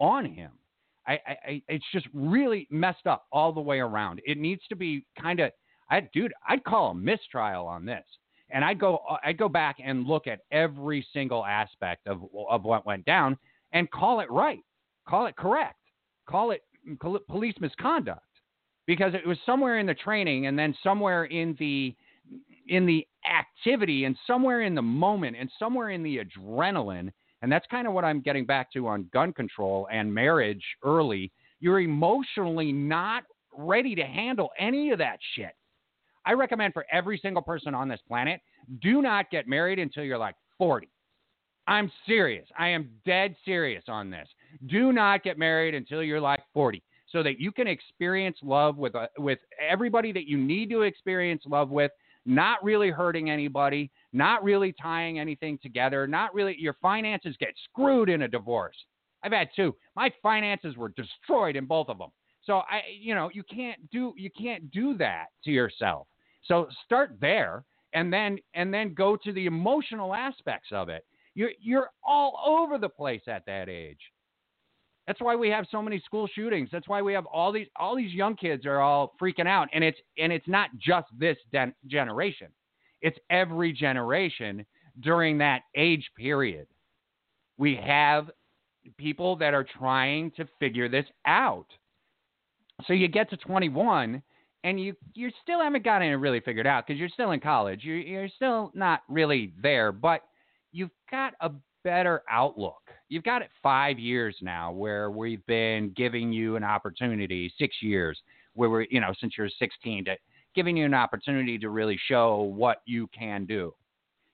[0.00, 0.52] on him.
[1.06, 4.20] I, I it's just really messed up all the way around.
[4.26, 5.50] It needs to be kind of,
[5.90, 8.04] I dude, I'd call a mistrial on this,
[8.50, 12.86] and I'd go I'd go back and look at every single aspect of of what
[12.86, 13.36] went down
[13.72, 14.60] and call it right,
[15.08, 15.76] call it correct,
[16.28, 16.62] call it
[17.28, 18.20] police misconduct,
[18.86, 21.94] because it was somewhere in the training and then somewhere in the
[22.68, 27.10] in the activity and somewhere in the moment and somewhere in the adrenaline
[27.42, 31.30] and that's kind of what I'm getting back to on gun control and marriage early.
[31.60, 33.24] You're emotionally not
[33.56, 35.52] ready to handle any of that shit.
[36.26, 38.40] I recommend for every single person on this planet,
[38.82, 40.88] do not get married until you're like 40.
[41.66, 42.46] I'm serious.
[42.58, 44.28] I am dead serious on this.
[44.66, 48.94] Do not get married until you're like 40 so that you can experience love with
[48.94, 51.90] uh, with everybody that you need to experience love with
[52.26, 58.10] not really hurting anybody, not really tying anything together, not really your finances get screwed
[58.10, 58.76] in a divorce.
[59.22, 59.74] I've had two.
[59.96, 62.10] My finances were destroyed in both of them.
[62.44, 66.06] So I you know, you can't do you can't do that to yourself.
[66.44, 71.04] So start there and then and then go to the emotional aspects of it.
[71.34, 74.00] You're you're all over the place at that age.
[75.08, 76.68] That's why we have so many school shootings.
[76.70, 79.82] That's why we have all these all these young kids are all freaking out, and
[79.82, 81.38] it's and it's not just this
[81.86, 82.48] generation.
[83.00, 84.66] It's every generation
[85.00, 86.66] during that age period.
[87.56, 88.30] We have
[88.98, 91.68] people that are trying to figure this out.
[92.86, 94.22] So you get to 21
[94.64, 97.80] and you you still haven't gotten it really figured out because you're still in college.
[97.82, 100.20] You're you're still not really there, but
[100.70, 101.50] you've got a
[101.84, 102.82] better outlook.
[103.08, 108.20] You've got it five years now where we've been giving you an opportunity, six years,
[108.54, 110.16] where we're, you know, since you're 16, to
[110.54, 113.72] giving you an opportunity to really show what you can do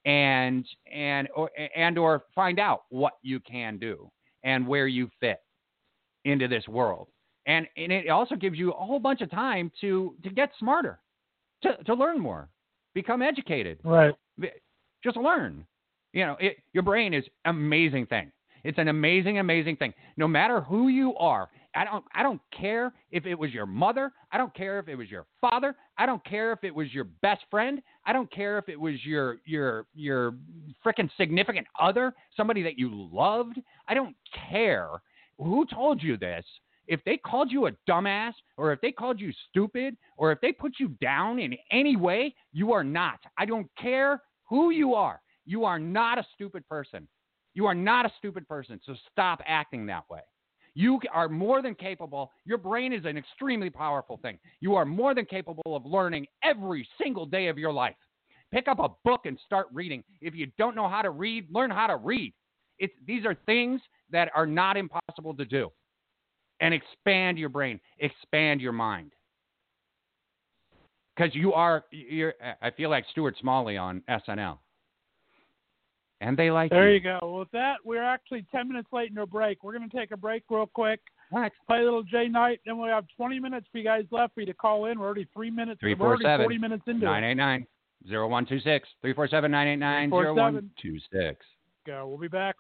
[0.05, 4.11] and and or and or find out what you can do
[4.43, 5.39] and where you fit
[6.25, 7.09] into this world.
[7.47, 11.01] And and it also gives you a whole bunch of time to to get smarter,
[11.63, 12.49] to to learn more,
[12.95, 14.15] become educated Right.
[15.03, 15.67] just learn.
[16.15, 18.31] You know, it, your brain is amazing thing.
[18.63, 19.93] It's an amazing, amazing thing.
[20.17, 24.13] No matter who you are, I don't, I don't care if it was your mother.
[24.31, 25.75] I don't care if it was your father.
[25.99, 27.83] I don't care if it was your best friend.
[28.07, 30.37] I don't care if it was your, your, your
[30.87, 33.61] freaking significant other, somebody that you loved.
[33.89, 34.15] I don't
[34.49, 34.91] care
[35.39, 36.45] who told you this.
[36.87, 40.53] If they called you a dumbass, or if they called you stupid, or if they
[40.53, 43.19] put you down in any way, you are not.
[43.37, 45.21] I don't care who you are.
[45.47, 47.09] You are not a stupid person.
[47.55, 48.81] You are not a stupid person.
[48.85, 50.21] So stop acting that way.
[50.75, 52.33] You are more than capable.
[52.45, 54.39] Your brain is an extremely powerful thing.
[54.61, 57.95] You are more than capable of learning every single day of your life.
[58.53, 60.03] Pick up a book and start reading.
[60.21, 62.35] If you don't know how to read, learn how to read.
[62.79, 63.81] It's, these are things
[64.11, 65.71] that are not impossible to do.
[66.61, 69.13] And expand your brain, expand your mind.
[71.17, 71.85] Because you are,
[72.61, 74.59] I feel like Stuart Smalley on SNL.
[76.25, 76.75] And they like it.
[76.75, 76.95] There you.
[76.95, 77.19] you go.
[77.21, 79.63] Well, with that, we're actually 10 minutes late in our break.
[79.63, 81.53] We're going to take a break real quick, What?
[81.67, 84.41] play a little Jay Knight, then we have 20 minutes for you guys left for
[84.41, 84.99] you to call in.
[84.99, 87.11] We're already three minutes, we're already 347 40 minutes into it.
[87.11, 87.67] 989
[88.07, 91.45] 0126 347 989 0126.
[91.87, 92.07] Go.
[92.09, 92.57] We'll be back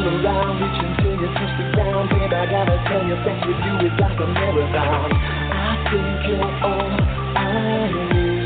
[0.00, 2.08] turn around, reaching till you touch the ground.
[2.10, 5.12] Babe, I gotta tell you, sex with you is like a marathon.
[5.12, 6.90] I think you're all
[7.36, 7.44] I
[7.92, 8.40] need.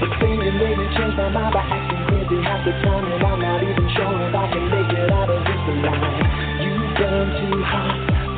[0.00, 3.24] But then you made me change my mind by acting crazy half the time, and
[3.24, 6.30] I'm not even sure if I can make it out of this alive.
[6.62, 7.94] You burn too hot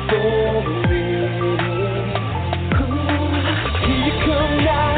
[0.09, 0.57] for
[0.89, 1.05] me.
[2.81, 3.29] Ooh,
[3.85, 4.92] here you come now,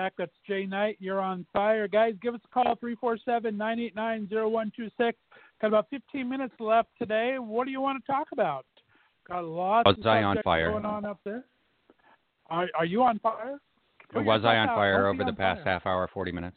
[0.00, 0.14] back.
[0.16, 0.96] That's Jay Knight.
[0.98, 1.86] You're on fire.
[1.86, 5.18] Guys, give us a call, 347 989 0126.
[5.60, 7.36] Got about 15 minutes left today.
[7.38, 8.64] What do you want to talk about?
[9.28, 10.70] Got lots Was of I on fire?
[10.70, 11.44] going on up there.
[12.48, 13.58] Are, are you on fire?
[14.10, 14.76] Put Was I on out.
[14.76, 15.72] fire over the past fire.
[15.74, 16.56] half hour, 40 minutes?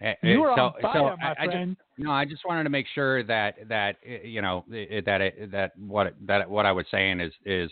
[0.00, 1.76] Eh, eh, You were so, on fire, so my I, I just, friend.
[1.98, 5.72] no, I just wanted to make sure that that eh, you know that it, that
[5.78, 7.70] what that what I was saying is is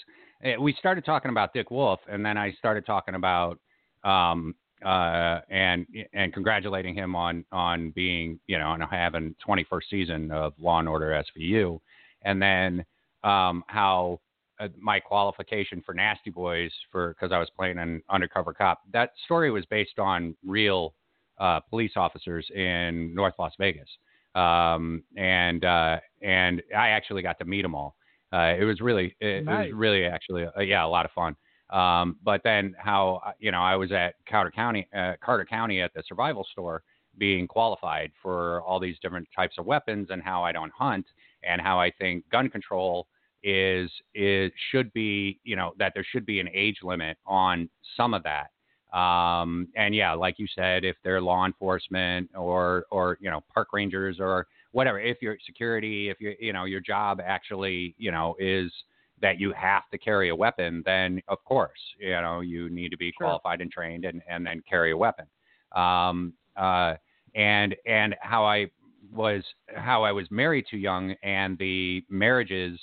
[0.61, 3.59] we started talking about Dick Wolf, and then I started talking about
[4.05, 4.55] um,
[4.85, 10.53] uh, and and congratulating him on on being you know on having 21st season of
[10.59, 11.81] Law and Order SVU,
[12.23, 12.85] and then
[13.23, 14.21] um, how
[14.61, 18.81] uh, my qualification for Nasty Boys for because I was playing an undercover cop.
[18.93, 20.95] That story was based on real
[21.39, 23.89] uh, police officers in North Las Vegas,
[24.35, 27.97] um, and uh, and I actually got to meet them all.
[28.33, 29.69] Uh, it was really it, Nice.
[29.69, 31.35] it was really actually uh, yeah a lot of fun.
[31.73, 35.81] Um, but then how uh, you know I was at Carter County uh, Carter County
[35.81, 36.83] at the survival store
[37.19, 41.07] being qualified for all these different types of weapons and how I don't hunt
[41.43, 43.07] and how I think gun control
[43.43, 48.15] is is should be you know that there should be an age limit on some
[48.15, 48.51] of that.
[48.97, 53.69] Um and yeah like you said if they're law enforcement or or you know park
[53.73, 58.35] rangers or whatever if you're security if you you know your job actually you know
[58.41, 58.73] is
[59.21, 62.97] that you have to carry a weapon then of course you know you need to
[62.97, 63.27] be Sure.
[63.27, 65.27] qualified and trained and and then carry a weapon
[65.75, 66.95] um uh
[67.35, 68.67] and and how I
[69.13, 69.43] was
[69.75, 72.79] how I was married too young and the marriages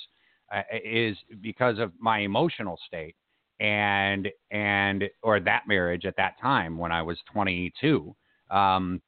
[0.54, 3.16] uh, is because of my emotional state
[3.60, 8.16] and and or that marriage at that time when I was 22
[8.52, 9.02] um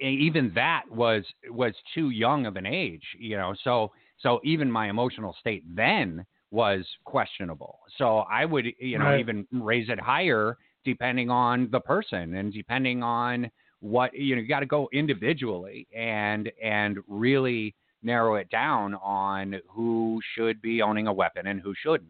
[0.00, 4.88] even that was was too young of an age you know so so even my
[4.88, 9.20] emotional state then was questionable so I would you know Right.
[9.20, 14.48] even raise it higher depending on the person and depending on what you know you
[14.48, 21.06] got to go individually and and really narrow it down on who should be owning
[21.06, 22.08] a weapon and who shouldn't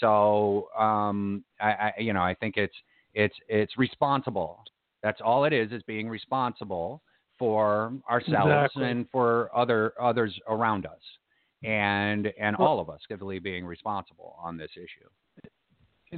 [0.00, 2.74] so um I, I you know i think it's
[3.14, 4.64] it's it's responsible
[5.02, 7.02] that's all it is is being responsible
[7.38, 8.84] for ourselves Exactly.
[8.84, 11.00] and for other others around us
[11.64, 15.08] and and Well- all of us really being responsible on this issue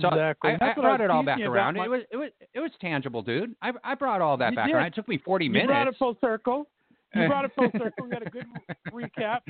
[0.01, 0.53] so exactly.
[0.61, 1.75] I, I brought it all back around.
[1.75, 3.57] about It was it was it was tangible, dude.
[3.61, 4.75] I I brought all that You back did.
[4.77, 4.87] around.
[4.87, 5.67] It took me forty you minutes.
[5.67, 6.69] brought it full circle.
[7.13, 8.05] You brought it full circle.
[8.05, 8.47] We got a good
[8.93, 9.41] recap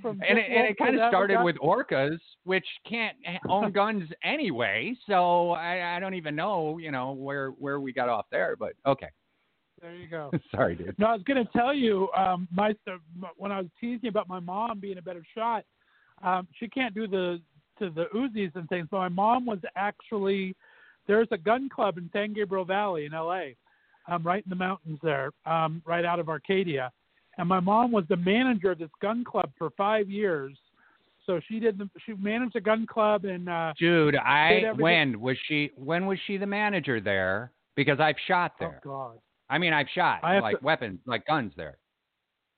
[0.00, 3.16] from and it, and it kind of started with orcas, which can't
[3.48, 4.94] own guns anyway.
[5.08, 8.54] So I, I don't even know, you know, where where we got off there.
[8.56, 9.08] But okay,
[9.82, 10.30] There you go.
[10.50, 10.94] sorry, dude.
[10.98, 12.74] No, I was going to tell you, um, my
[13.36, 15.64] when I was teasing about my mom being a better shot,
[16.22, 17.40] um, she can't do the
[17.80, 18.86] to the Uzis and things.
[18.90, 20.54] But my mom was actually
[21.08, 23.56] there's a gun club in San Gabriel Valley in L.A.
[24.08, 26.90] Um, right in the mountains there, um, right out of Arcadia,
[27.38, 30.56] and my mom was the manager of this gun club for five years.
[31.24, 35.36] So she did the, she managed a gun club and uh, Dude, I when was
[35.46, 37.52] she when was she the manager there?
[37.76, 38.80] Because I've shot there.
[38.84, 39.18] oh god,
[39.52, 41.76] I mean, I've shot like to- weapons, like guns there.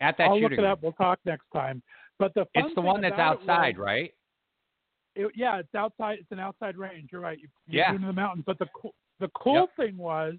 [0.00, 0.64] At that I'll look shooting.
[0.64, 0.82] it up.
[0.82, 1.82] We'll talk next time.
[2.18, 4.12] But the fun it's the one that's it was- outside, right?
[5.16, 6.18] It, yeah, it's outside.
[6.20, 7.10] It's an outside range.
[7.12, 7.38] You're right.
[7.38, 7.94] You, you're Yeah.
[7.94, 8.44] in the mountains.
[8.46, 8.66] But the
[9.20, 10.34] the cool thing was,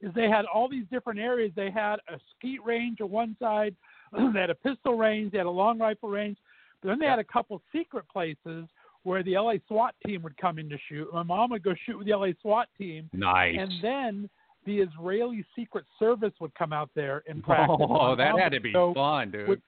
[0.00, 1.52] is they had all these different areas.
[1.54, 3.74] They had a skeet range on one side.
[4.34, 5.32] they had a pistol range.
[5.32, 6.38] They had a long rifle range.
[6.82, 8.66] But then they had a couple secret places
[9.02, 11.06] where the LA SWAT team would come in to shoot.
[11.12, 13.56] My mom would go shoot with the LA SWAT team, Nice.
[13.58, 14.30] and then
[14.64, 17.76] the Israeli Secret Service would come out there and practice.
[17.80, 19.48] oh, that had to be fun, dude.
[19.48, 19.62] would-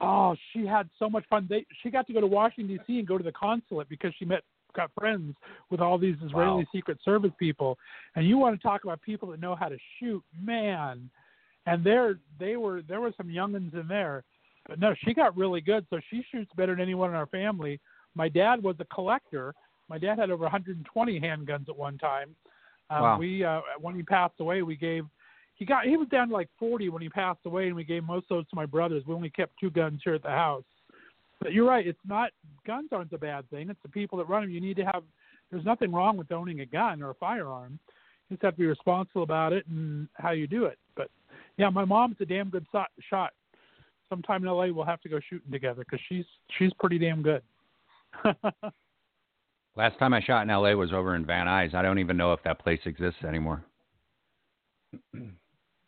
[0.00, 1.46] Oh, she had so much fun.
[1.48, 2.98] They she got to go to Washington D.C.
[2.98, 4.42] and go to the consulate because she met
[4.74, 5.36] got friends
[5.70, 6.68] with all these Israeli Wow.
[6.74, 7.78] Secret Service people.
[8.16, 11.08] And you want to talk about people that know how to shoot, man.
[11.66, 14.24] And there they were there were some youngins in there,
[14.68, 15.86] but no, she got really good.
[15.90, 17.78] So she shoots better than anyone in our family.
[18.16, 19.54] My dad was a collector.
[19.88, 22.34] My dad had over 120 handguns at one time.
[22.92, 23.18] Um, Wow.
[23.18, 25.04] We uh, when he passed away, we gave
[25.54, 28.04] he got he was down to like 40 when he passed away, and we gave
[28.04, 29.04] most of those to my brothers.
[29.06, 30.64] We only kept two guns here at the house.
[31.40, 31.86] But you're right.
[31.86, 32.30] It's not
[32.66, 33.70] guns aren't a bad thing.
[33.70, 34.50] It's the people that run them.
[34.50, 35.02] You need to have.
[35.50, 37.78] There's nothing wrong with owning a gun or a firearm.
[38.28, 40.78] You just have to be responsible about it and how you do it.
[40.96, 41.10] But
[41.58, 43.32] yeah, my mom's a damn good so- shot.
[44.08, 46.24] Sometime in LA, we'll have to go shooting together because she's
[46.58, 47.42] she's pretty damn good.
[49.76, 51.74] Last time I shot in LA was over in Van Nuys.
[51.74, 53.64] I don't even know if that place exists anymore.
[55.14, 55.22] Is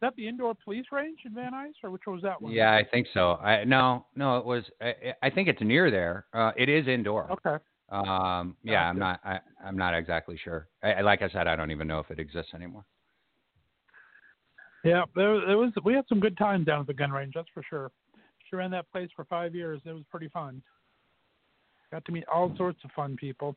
[0.01, 2.53] that the indoor police range in Van Nuys, or which one was that one?
[2.53, 3.33] Yeah, I think so.
[3.35, 4.65] I no, no, it was.
[4.81, 6.25] I, I think it's near there.
[6.33, 7.31] Uh, it is indoor.
[7.33, 7.63] Okay.
[7.91, 9.21] Um, yeah, I'm not.
[9.25, 10.69] I, I'm not exactly sure.
[10.83, 12.85] I, I- like I said, I don't even know if it exists anymore.
[14.85, 15.73] Yeah, there, there was.
[15.85, 17.33] We had some good times down at the gun range.
[17.35, 17.91] That's for sure.
[18.49, 19.81] She ran that place for five years.
[19.85, 20.63] It was pretty fun.
[21.93, 23.55] Got to meet all sorts of fun people.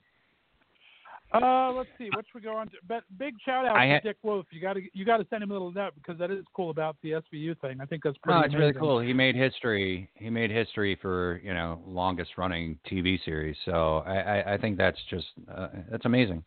[1.33, 2.09] Uh, let's see.
[2.13, 2.77] What should we go on to?
[2.87, 4.45] But big shout out I to ha- Dick Wolf.
[4.51, 6.69] You got to you got to send him a little note because that is cool
[6.69, 7.79] about the SVU thing.
[7.81, 8.39] I think that's pretty.
[8.39, 8.99] No, it's really cool.
[8.99, 10.09] He made history.
[10.15, 13.57] He made history for you know longest running TV series.
[13.65, 16.43] So I, I, I think that's just uh, that's amazing.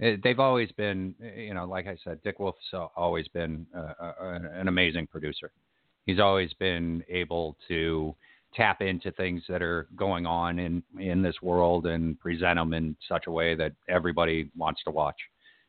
[0.00, 2.58] eh, they've always been, eh, you know, like I said, Dick Wolf's
[2.96, 5.50] always been uh, uh, an an amazing producer.
[6.06, 8.14] He's always been able to
[8.54, 12.96] tap into things that are going on in in this world and present them in
[13.08, 15.16] such a way that everybody wants to watch.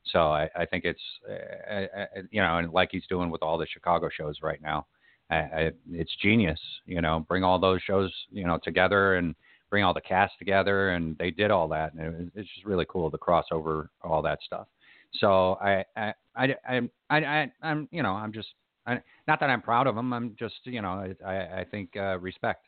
[0.05, 3.43] So I, I think it's, uh, uh, uh, you know, and like he's doing with
[3.43, 4.87] all the Chicago shows right now,
[5.29, 6.59] I, I, it's genius.
[6.85, 9.35] You know, bring all those shows, you know, together and
[9.69, 12.85] bring all the cast together, and they did all that, and it, it's just really
[12.89, 14.67] cool to cross over all that stuff.
[15.13, 18.49] So I, I, I, I, I, I I'm, you know, I'm just,
[18.87, 20.11] I, not that I'm proud of them.
[20.13, 22.65] I'm just, you know, I, I think uh, respect,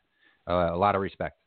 [0.48, 1.38] uh, a lot of respect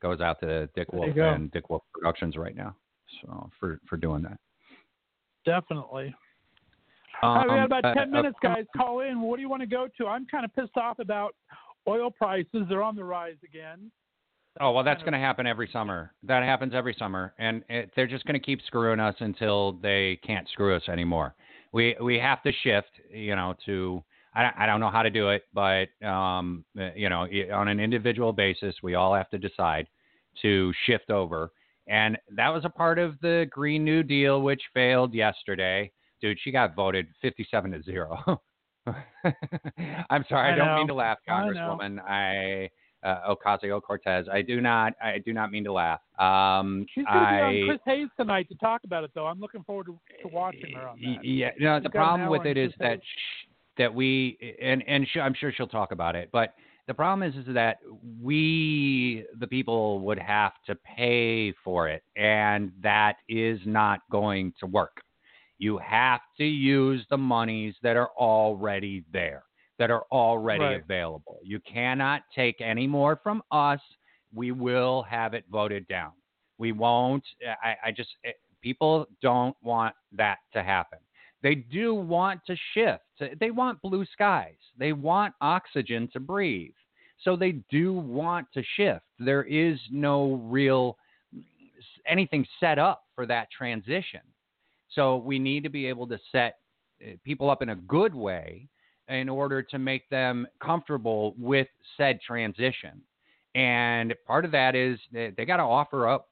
[0.00, 2.76] goes out to Dick Wolf and Dick Wolf Productions right now.
[3.22, 4.38] So for for doing that.
[5.44, 6.14] Definitely.
[7.22, 8.64] All right, we Um, got about uh, 10 uh, minutes, guys.
[8.76, 9.20] Call in.
[9.20, 10.06] What do you want to go to?
[10.06, 11.34] I'm kind of pissed off about
[11.88, 12.66] oil prices.
[12.68, 13.90] They're on the rise again.
[14.58, 16.12] Oh well, that's going to happen every summer.
[16.22, 20.18] That happens every summer, and it, they're just going to keep screwing us until they
[20.24, 21.34] can't screw us anymore.
[21.72, 24.02] We we have to shift, you know, to
[24.36, 27.68] I don't- I don't know how to do it, but um, uh, you know, on
[27.68, 29.88] an individual basis, we all have to decide
[30.42, 31.50] to shift over,
[31.88, 35.90] and that was a part of the Green New Deal, which failed yesterday.
[36.20, 38.40] Dude, she got voted 57 to zero.
[40.10, 40.76] I'm sorry, I, I don't know.
[40.78, 41.98] mean to laugh, Congresswoman.
[42.06, 42.70] I
[43.02, 44.26] uh, Ocasio Cortez.
[44.32, 44.94] I do not.
[45.02, 46.00] I do not mean to laugh.
[46.18, 49.26] Um, She's going to be on Chris Hayes tonight to talk about it, though.
[49.26, 51.24] I'm looking forward to, to watching her on that.
[51.24, 51.78] Yeah, no.
[51.78, 53.00] She's The problem with it is that
[53.78, 56.54] that we and and sh- I'm sure she'll talk about it, but
[56.86, 57.78] the problem is is that
[58.22, 64.66] we the people would have to pay for it, and that is not going to
[64.66, 65.02] work.
[65.58, 69.44] You have to use the monies that are already there,
[69.78, 70.82] that are already Right.
[70.82, 71.38] available.
[71.42, 73.80] You cannot take any more from us.
[74.34, 76.12] We will have it voted down.
[76.58, 77.24] We won't.
[77.62, 80.98] I, I just, eh, people don't want that to happen.
[81.42, 83.02] They do want to shift.
[83.40, 84.56] They want blue skies.
[84.78, 86.72] They want oxygen to breathe.
[87.22, 89.04] So they do want to shift.
[89.18, 90.98] There is no real
[92.06, 94.20] anything set up for that transition.
[94.90, 96.58] So we need to be able to set
[97.02, 98.68] uh, people up in a good way
[99.08, 103.00] in order to make them comfortable with said transition.
[103.54, 106.28] And part of that is they, got to offer up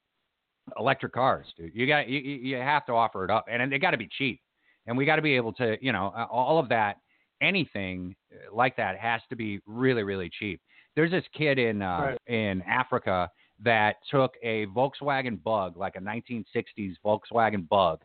[0.78, 1.74] electric cars, dude.
[1.74, 4.40] You got you you have to offer it up, and they got to be cheap.
[4.86, 6.96] And we got to be able to, you know, all of that.
[7.42, 10.60] Anything uh, like that has to be really, really cheap.
[10.96, 12.18] There's this kid in uh, Right.
[12.26, 13.28] in Africa
[13.62, 18.00] that took a Volkswagen Bug, like a 1960s Volkswagen Bug,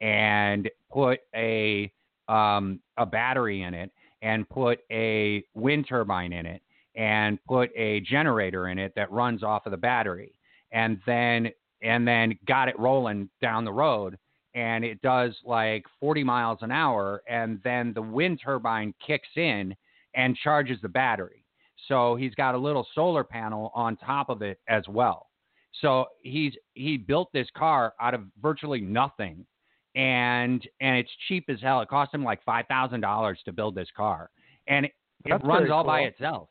[0.00, 1.92] and put a
[2.28, 3.90] um, a battery in it,
[4.22, 6.62] and put a wind turbine in it,
[6.94, 10.34] and put a generator in it that runs off of the battery,
[10.72, 11.50] and then
[11.82, 14.18] and then got it rolling down the road
[14.54, 19.74] and it does like 40 miles an hour and then the wind turbine kicks in
[20.14, 21.44] and charges the battery.
[21.88, 25.26] So he's got a little solar panel on top of it as well.
[25.80, 29.44] So he's he built this car out of virtually nothing
[29.96, 31.80] and and it's cheap as hell.
[31.80, 34.30] It cost him like $5000 to build this car
[34.68, 34.92] and it,
[35.24, 36.48] it runs all by itself.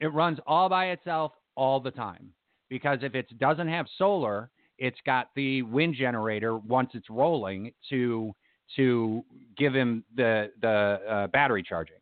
[0.00, 2.30] It runs all by itself all the time
[2.68, 8.34] because if it doesn't have solar it's got the wind generator once it's rolling to
[8.76, 9.24] to
[9.56, 11.96] give him the the uh, battery charging.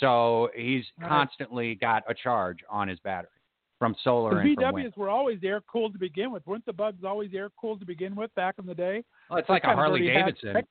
[0.00, 1.08] So he's Right.
[1.08, 3.30] constantly got a charge on his battery
[3.78, 4.92] from solar The and from wind.
[4.92, 6.44] VWs were always air cooled to begin with.
[6.46, 9.04] Weren't the Bugs always air cooled to begin with back in the day?
[9.30, 10.56] Well, it's like a Harley Davidson.
[10.56, 10.68] It's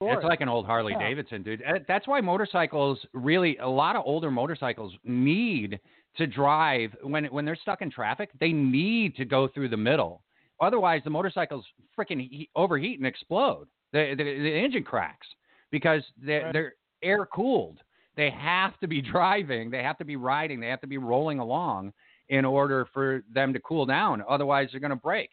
[0.00, 0.24] it.
[0.24, 0.98] like an old Harley Yeah.
[1.08, 1.62] Davidson, dude.
[1.62, 5.80] Uh, That's why motorcycles really a lot of older motorcycles need
[6.16, 8.30] to drive when when they're stuck in traffic.
[8.38, 10.22] They need to go through the middle.
[10.60, 11.64] Otherwise, the motorcycles
[11.98, 13.66] freaking he- overheat and explode.
[13.92, 15.26] The, the the engine cracks
[15.70, 16.52] because they're Right.
[16.52, 17.78] they're air cooled.
[18.16, 19.70] They have to be driving.
[19.70, 20.60] They have to be riding.
[20.60, 21.92] They have to be rolling along
[22.28, 24.22] in order for them to cool down.
[24.28, 25.30] Otherwise, they're going to break.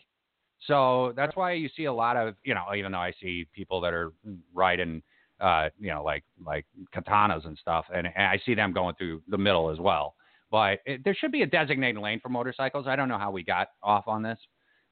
[0.66, 3.80] So that's why you see a lot of, you know, even though I see people
[3.82, 4.12] that are
[4.54, 5.04] riding,
[5.40, 6.66] uh, you know, like like
[6.96, 10.16] katanas and stuff, and, and I see them going through the middle as well.
[10.50, 12.88] But it, there should be a designated lane for motorcycles.
[12.88, 14.40] I don't know how we got off on this,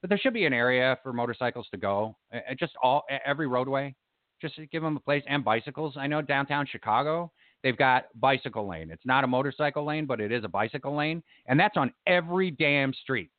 [0.06, 2.16] but there should be an area for motorcycles to go.
[2.60, 3.96] Just all every roadway,
[4.40, 5.24] just to give them a place.
[5.28, 5.96] And bicycles.
[5.98, 7.32] I know downtown Chicago,
[7.64, 8.92] they've got bicycle lane.
[8.92, 12.52] It's not a motorcycle lane, but it is a bicycle lane, and that's on every
[12.52, 13.32] damn street.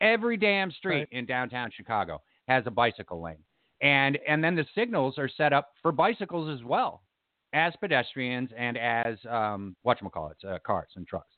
[0.00, 1.08] Every damn street Right.
[1.12, 3.44] in downtown Chicago has a bicycle lane.
[3.80, 7.04] And and then the signals are set up for bicycles as well
[7.52, 11.36] as pedestrians and as um whatchamacallits, uh, cars and trucks.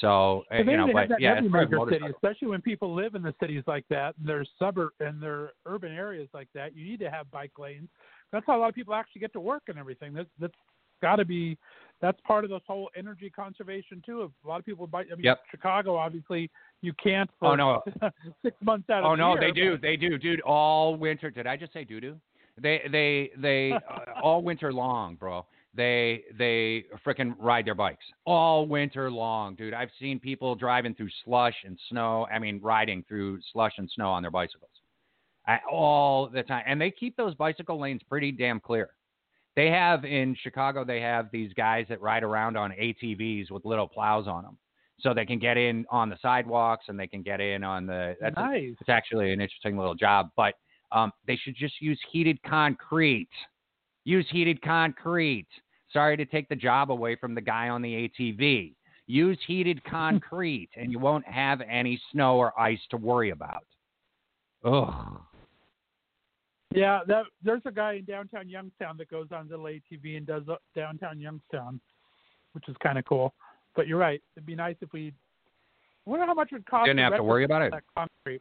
[0.00, 1.86] So But they you know, need to have but that yeah, in it's every for
[1.86, 5.20] major city, especially when people live in the cities like that, and their suburb and
[5.22, 6.76] their urban areas like that.
[6.76, 7.88] You need to have bike lanes.
[8.32, 10.12] That's how a lot of people actually get to work and everything.
[10.14, 10.54] That's that's
[11.02, 11.56] got to be.
[12.00, 14.22] That's part of this whole energy conservation too.
[14.22, 15.08] If a lot of people bike.
[15.10, 15.40] I mean, Yep.
[15.50, 16.48] Chicago, obviously,
[16.80, 17.28] you can't.
[17.42, 17.82] Oh no,
[18.42, 20.40] six months out of Oh no, year, they do, but- they do, dude.
[20.42, 21.30] All winter.
[21.30, 22.16] Did I just say doo doo?
[22.60, 25.44] They they they uh, all winter long, bro.
[25.74, 29.74] They they frickin' ride their bikes all winter long, dude.
[29.74, 32.26] I've seen people driving through slush and snow.
[32.32, 34.70] I mean, riding through slush and snow on their bicycles,
[35.46, 36.64] I, all the time.
[36.66, 38.90] And they keep those bicycle lanes pretty damn clear.
[39.56, 43.88] They have in Chicago, they have these guys that ride around on ATVs with little
[43.88, 44.56] plows on them,
[45.00, 48.16] so they can get in on the sidewalks and they can get in on the.
[48.20, 48.74] That's a- nice.
[48.80, 50.54] it's actually an interesting little job, but
[50.92, 53.28] um, they should just use heated concrete.
[54.08, 55.48] Use heated concrete.
[55.92, 58.74] Sorry to take the job away from the guy on the ATV.
[59.06, 63.66] Use heated concrete, and you won't have any snow or ice to worry about.
[64.64, 65.20] Ugh.
[66.74, 70.44] Yeah, that there's a guy in downtown Youngstown that goes on little ATV and does
[70.48, 71.78] uh, downtown Youngstown,
[72.52, 73.34] which is kind of cool.
[73.76, 74.22] But you're right.
[74.38, 75.12] It'd be nice if we.
[76.06, 76.86] I wonder how much it would cost.
[76.86, 77.72] Didn't have to worry about it.
[77.72, 78.40] That concrete.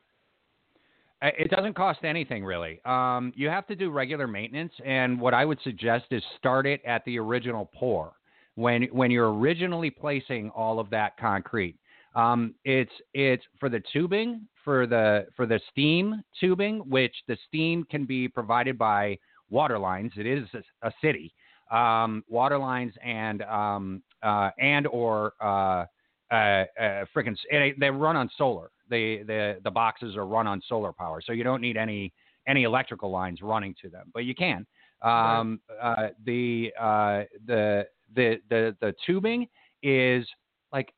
[1.22, 2.80] It doesn't cost anything really.
[2.86, 6.82] Um, you have to do regular maintenance, and what I would suggest is start it
[6.86, 8.14] at the original pour
[8.56, 11.76] when when you're originally placing all of that concrete.
[12.16, 17.84] Um, it's it's for the tubing for the for the steam tubing, which the steam
[17.86, 19.18] can be provided by
[19.50, 20.12] water lines.
[20.18, 21.34] It is a, a city,
[21.72, 25.86] um, water lines and um, uh, and or uh,
[26.32, 28.70] uh, uh, freaking they- they run on solar.
[28.90, 32.14] They the the boxes are run on solar power, so you don't need any
[32.48, 34.66] any electrical lines running to them, but you can.
[35.02, 39.48] Um, uh, the uh, the the the the tubing
[39.84, 40.28] is
[40.72, 40.94] like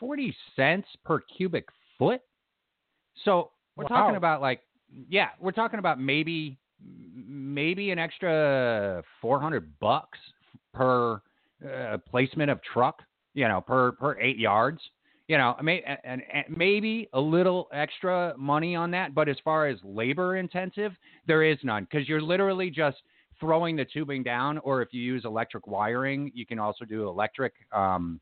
[0.00, 1.66] forty cents per cubic
[1.98, 2.20] foot.
[3.24, 4.62] So we're talking about like
[5.08, 6.58] yeah, we're talking about maybe
[7.14, 10.18] maybe an extra four hundred bucks
[10.72, 11.20] per
[11.66, 13.02] uh, placement of truck,
[13.34, 14.80] you know, per per eight yards.
[15.28, 19.68] You know, mean, and, and maybe a little extra money on that, but as far
[19.68, 20.92] as labor intensive,
[21.26, 22.96] there is none because you're literally just
[23.38, 27.52] throwing the tubing down, or if you use electric wiring, you can also do electric
[27.72, 28.20] um,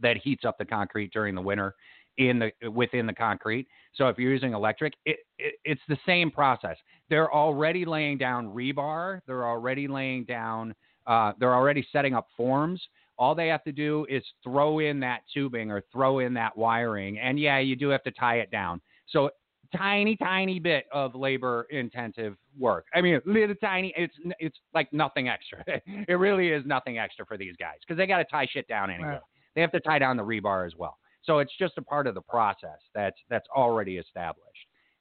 [0.00, 1.74] that heats up the concrete during the winter
[2.16, 3.66] in the within the concrete.
[3.94, 6.76] So if you're using electric, it, it it's the same process.
[7.10, 9.20] They're already laying down rebar.
[9.26, 10.74] They're already laying down.
[11.06, 12.80] Uh, they're already setting up forms.
[13.18, 17.18] All they have to do is throw in that tubing or throw in that wiring,
[17.18, 18.80] and yeah, you do have to tie it down.
[19.08, 19.30] So
[19.76, 22.86] tiny, tiny bit of labor intensive work.
[22.94, 23.92] I mean, little tiny.
[23.96, 25.62] It's it's like nothing extra.
[25.66, 28.90] it really is nothing extra for these guys because they got to tie shit down
[28.90, 29.08] anyway.
[29.08, 29.20] Right.
[29.54, 30.96] They have to tie down the rebar as well.
[31.22, 34.46] So it's just a part of the process that's that's already established.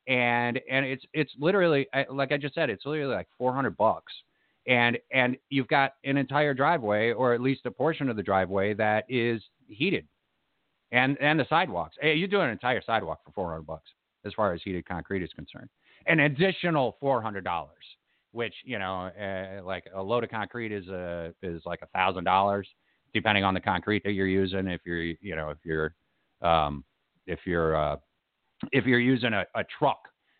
[0.08, 4.14] And and it's it's literally like I just said, it's literally like 400 bucks.
[4.68, 8.74] And and you've got an entire driveway or at least a portion of the driveway
[8.76, 10.08] that is heated.
[10.92, 11.96] And and the sidewalks.
[12.00, 13.90] Hey, you do an entire sidewalk for 400 bucks
[14.26, 15.70] as far as heated concrete is concerned.
[16.08, 17.44] An additional $400,
[18.32, 22.64] which, you know, uh, like a load of concrete is a is like a $1000
[23.14, 25.96] depending on the concrete that you're using if you're you know if you're
[26.42, 26.84] um,
[27.26, 27.98] if you're uh,
[28.72, 30.00] if you're using a, a truck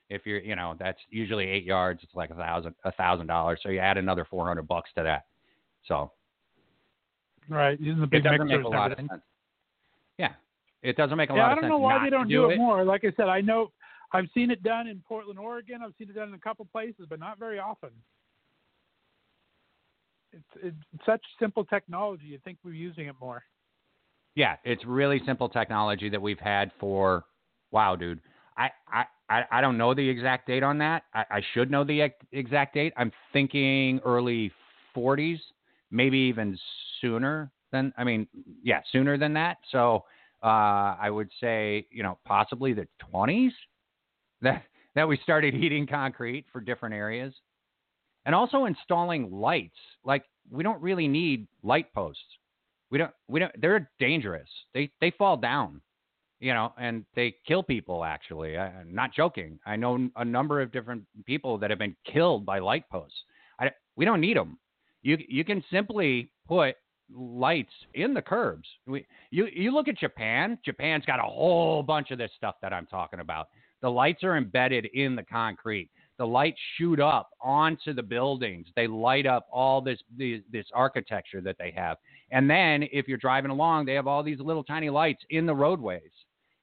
[0.10, 3.60] if you're you know that's usually eight yards it's like a thousand a thousand dollars
[3.64, 5.26] so you add another 400 bucks to that
[5.86, 6.12] so
[7.50, 9.10] Right, using the it doesn't make a lot of sense
[10.18, 10.34] yeah
[10.84, 12.44] it doesn't make a yeah, lot I of don't sense know why they don't do
[12.44, 12.84] do it it more.
[12.84, 13.72] Like I said, I know
[14.14, 15.82] I've seen it done in Portland, Oregon.
[15.84, 17.90] I've seen it done in a couple places, but not very often.
[20.32, 22.26] It's, it's such simple technology.
[22.26, 23.44] You'd think we're using it more.
[24.36, 27.26] Yeah, it's really simple technology that we've had for
[27.72, 28.22] wow, dude.
[28.58, 28.70] I
[29.30, 31.04] I I don't know the exact date on that.
[31.14, 32.94] I, I should know the ex- exact date.
[32.98, 34.52] I'm thinking early
[34.96, 35.40] 40s,
[35.92, 36.58] maybe even
[37.02, 37.94] sooner than.
[37.98, 38.28] I mean,
[38.64, 39.58] yeah, sooner than that.
[39.72, 40.06] So
[40.44, 43.52] uh, I would say you know possibly the 20s
[44.42, 44.64] that
[44.96, 47.34] that we started heating concrete for different areas,
[48.26, 49.78] and also installing lights.
[50.04, 52.24] Like we don't really need light posts
[52.90, 55.82] we don't we don't they're dangerous they they fall down
[56.40, 59.60] you know and they kill people actually I, i'm not joking.
[59.66, 63.18] I know a number of different people that have been killed by light posts.
[63.60, 64.58] I, we don't need them
[65.02, 66.76] you you can simply put
[67.10, 68.68] lights in the curbs.
[68.86, 72.74] We, you you look at japan japan's got a whole bunch of this stuff that
[72.74, 73.48] i'm talking about.
[73.82, 75.90] The lights are embedded in the concrete.
[76.18, 78.66] The lights shoot up onto the buildings.
[78.76, 81.98] They light up all this this, this architecture that they have.
[82.32, 85.56] And then if you're driving along, they have all these little tiny lights in the
[85.56, 86.12] roadways.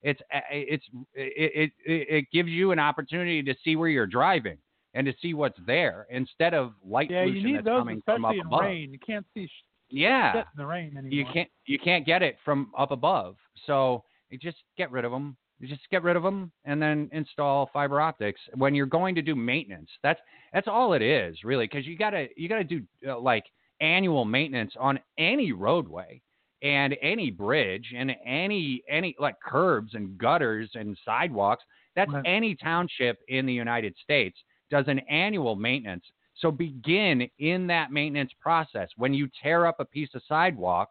[0.04, 0.20] It's
[0.52, 0.84] it's
[1.14, 4.58] it it, it gives you an opportunity to see where you're driving
[4.94, 8.02] and to see what's there instead of light Yeah, you pollution need that's those, coming
[8.04, 8.60] from up especially in above.
[8.62, 8.92] rain.
[8.92, 11.10] You can't see sh- Yeah, in the rain anymore.
[11.10, 13.36] you can't you can't get it from up above.
[13.66, 15.36] So you just get rid of them.
[15.60, 19.22] You just get rid of them and then install fiber optics when you're going to
[19.22, 19.90] do maintenance.
[20.02, 20.20] That's
[20.52, 23.44] that's all it is really, because you gotta you gotta do uh, like
[23.80, 26.20] annual maintenance on any roadway
[26.64, 31.62] and any bridge and any any like curbs and gutters and sidewalks.
[31.94, 32.26] That's Right.
[32.26, 36.04] any township in the United States does an annual maintenance.
[36.34, 38.88] So begin in that maintenance process.
[38.96, 40.88] When you tear up a piece of sidewalk,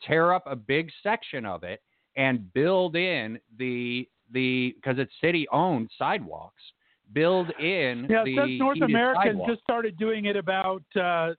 [0.00, 1.82] tear up a big section of it
[2.16, 6.62] and build in the the because it's city owned sidewalks.
[7.12, 9.48] Build in Yeah, the since North heated America sidewalk.
[9.48, 11.34] just started doing it about uh,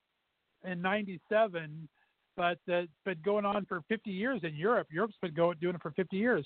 [0.65, 1.89] in '97,
[2.37, 4.87] but uh, it's been going on for 50 years in Europe.
[4.91, 6.45] Europe's been going doing it for 50 years,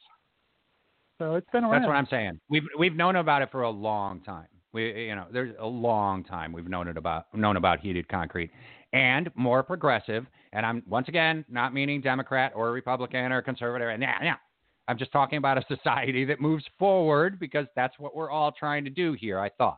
[1.20, 1.82] so it's been around.
[1.82, 2.39] That's what I'm saying.
[2.50, 4.48] We've we've known about it for a long time.
[4.74, 8.50] We you know there's a long time we've known it about known about heated concrete
[8.94, 10.26] and more progressive.
[10.54, 13.89] And I'm once again not meaning Democrat or Republican or conservative.
[13.89, 14.36] And yeah, yeah.
[14.88, 18.84] I'm just talking about a society that moves forward because that's what we're all trying
[18.84, 19.39] to do here.
[19.39, 19.78] I thought.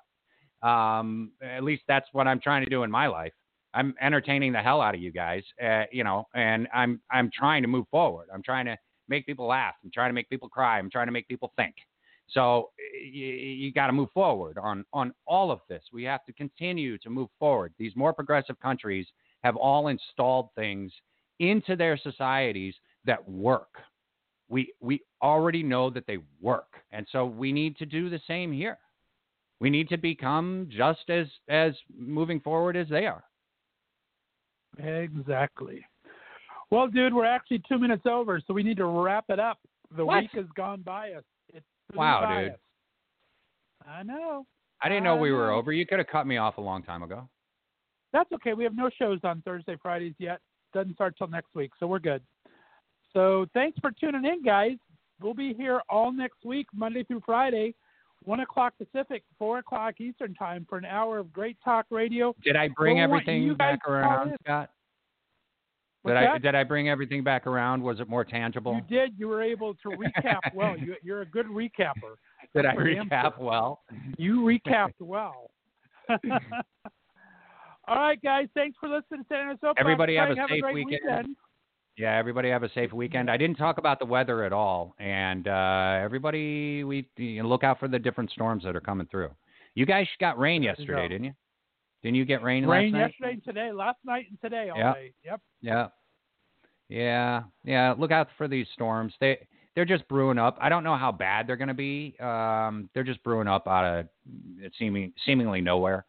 [0.64, 3.34] Um, at least that's what I'm trying to do in my life.
[3.74, 7.64] I'm entertaining the hell out of you guys, uh, you know, and I'm I'm trying
[7.64, 8.28] to move forward.
[8.34, 9.76] I'm trying to make people laugh.
[9.84, 10.78] I'm trying to make people cry.
[10.78, 11.76] I'm trying to make people think.
[12.30, 12.70] So
[13.02, 15.84] you, you got to move forward on on all of this.
[15.92, 17.74] We have to continue to move forward.
[17.78, 19.08] These more progressive countries
[19.44, 20.92] have all installed things
[21.40, 23.70] into their societies that work.
[24.50, 28.52] We we already know that they work, and so we need to do the same
[28.52, 28.78] here.
[29.60, 33.24] We need to become just as as moving forward as they are.
[34.78, 35.86] Exactly.
[36.72, 39.60] Well, dude, we're actually two minutes over, so we need to wrap it up.
[39.96, 40.24] The What?
[40.24, 41.24] week has gone by us.
[41.54, 42.52] It flew Wow, by dude.
[42.54, 42.60] us.
[43.88, 44.46] I know.
[44.82, 45.72] I didn't know I we were over.
[45.72, 47.30] You could have cut me off a long time ago.
[48.12, 48.54] That's okay.
[48.54, 50.40] We have no shows on Thursday, Fridays yet.
[50.74, 52.22] Doesn't start till next week, so we're good.
[53.14, 54.78] So thanks for tuning in, guys.
[55.22, 57.76] We'll be here all next week, Monday through Friday,
[58.26, 62.36] one o'clock Pacific, four o'clock Eastern time for an hour of great talk radio.
[62.44, 64.70] Did I bring everything back around, Scott?
[66.04, 67.82] What's Did I did I bring everything back around?
[67.82, 68.76] Was it more tangible?
[68.76, 69.14] You did.
[69.18, 70.78] You were able to recap well.
[70.78, 72.16] You, you're a good recapper.
[72.54, 73.46] Did I recap sure.
[73.46, 73.82] well?
[74.18, 75.50] You recapped well.
[77.88, 78.48] All right, guys.
[78.54, 79.78] Thanks for listening to San Soapbox.
[79.80, 81.02] Everybody have a have safe great weekend.
[81.06, 81.36] weekend.
[81.96, 83.30] Yeah, everybody have a safe weekend.
[83.30, 87.64] I didn't talk about the weather at all, and uh, everybody, we you know, look
[87.64, 89.30] out for the different storms that are coming through.
[89.76, 91.34] You guys got rain yesterday, didn't you?
[92.02, 93.00] Didn't you get rain, Rain last night?
[93.00, 94.94] Rain yesterday and today, last night and today all Yeah.
[94.94, 95.14] day.
[95.24, 95.42] Yep.
[95.62, 95.88] Yeah,
[96.90, 97.94] yeah, yeah.
[97.98, 99.14] Look out for these storms.
[99.20, 100.58] They they're just brewing up.
[100.60, 102.16] I don't know how bad they're going to be.
[102.20, 104.08] Um, they're just brewing up out of
[104.60, 106.06] it seeming seemingly nowhere.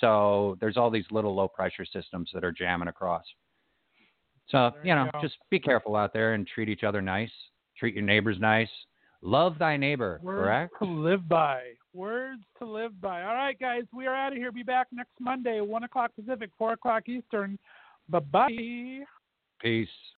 [0.00, 3.24] So there's all these little low pressure systems that are jamming across.
[4.50, 5.20] So There you you know, go.
[5.20, 7.30] just be careful out there and treat each other nice.
[7.78, 8.70] Treat your neighbors nice.
[9.20, 10.20] Love thy neighbor.
[10.22, 10.74] Words correct?
[10.80, 11.62] to live by.
[11.92, 13.22] Words to live by.
[13.22, 13.82] All right, guys.
[13.92, 14.52] We are out of here.
[14.52, 17.58] Be back next Monday, one o'clock Pacific, four o'clock Eastern.
[18.08, 18.48] Bye bye.
[19.60, 19.88] Peace.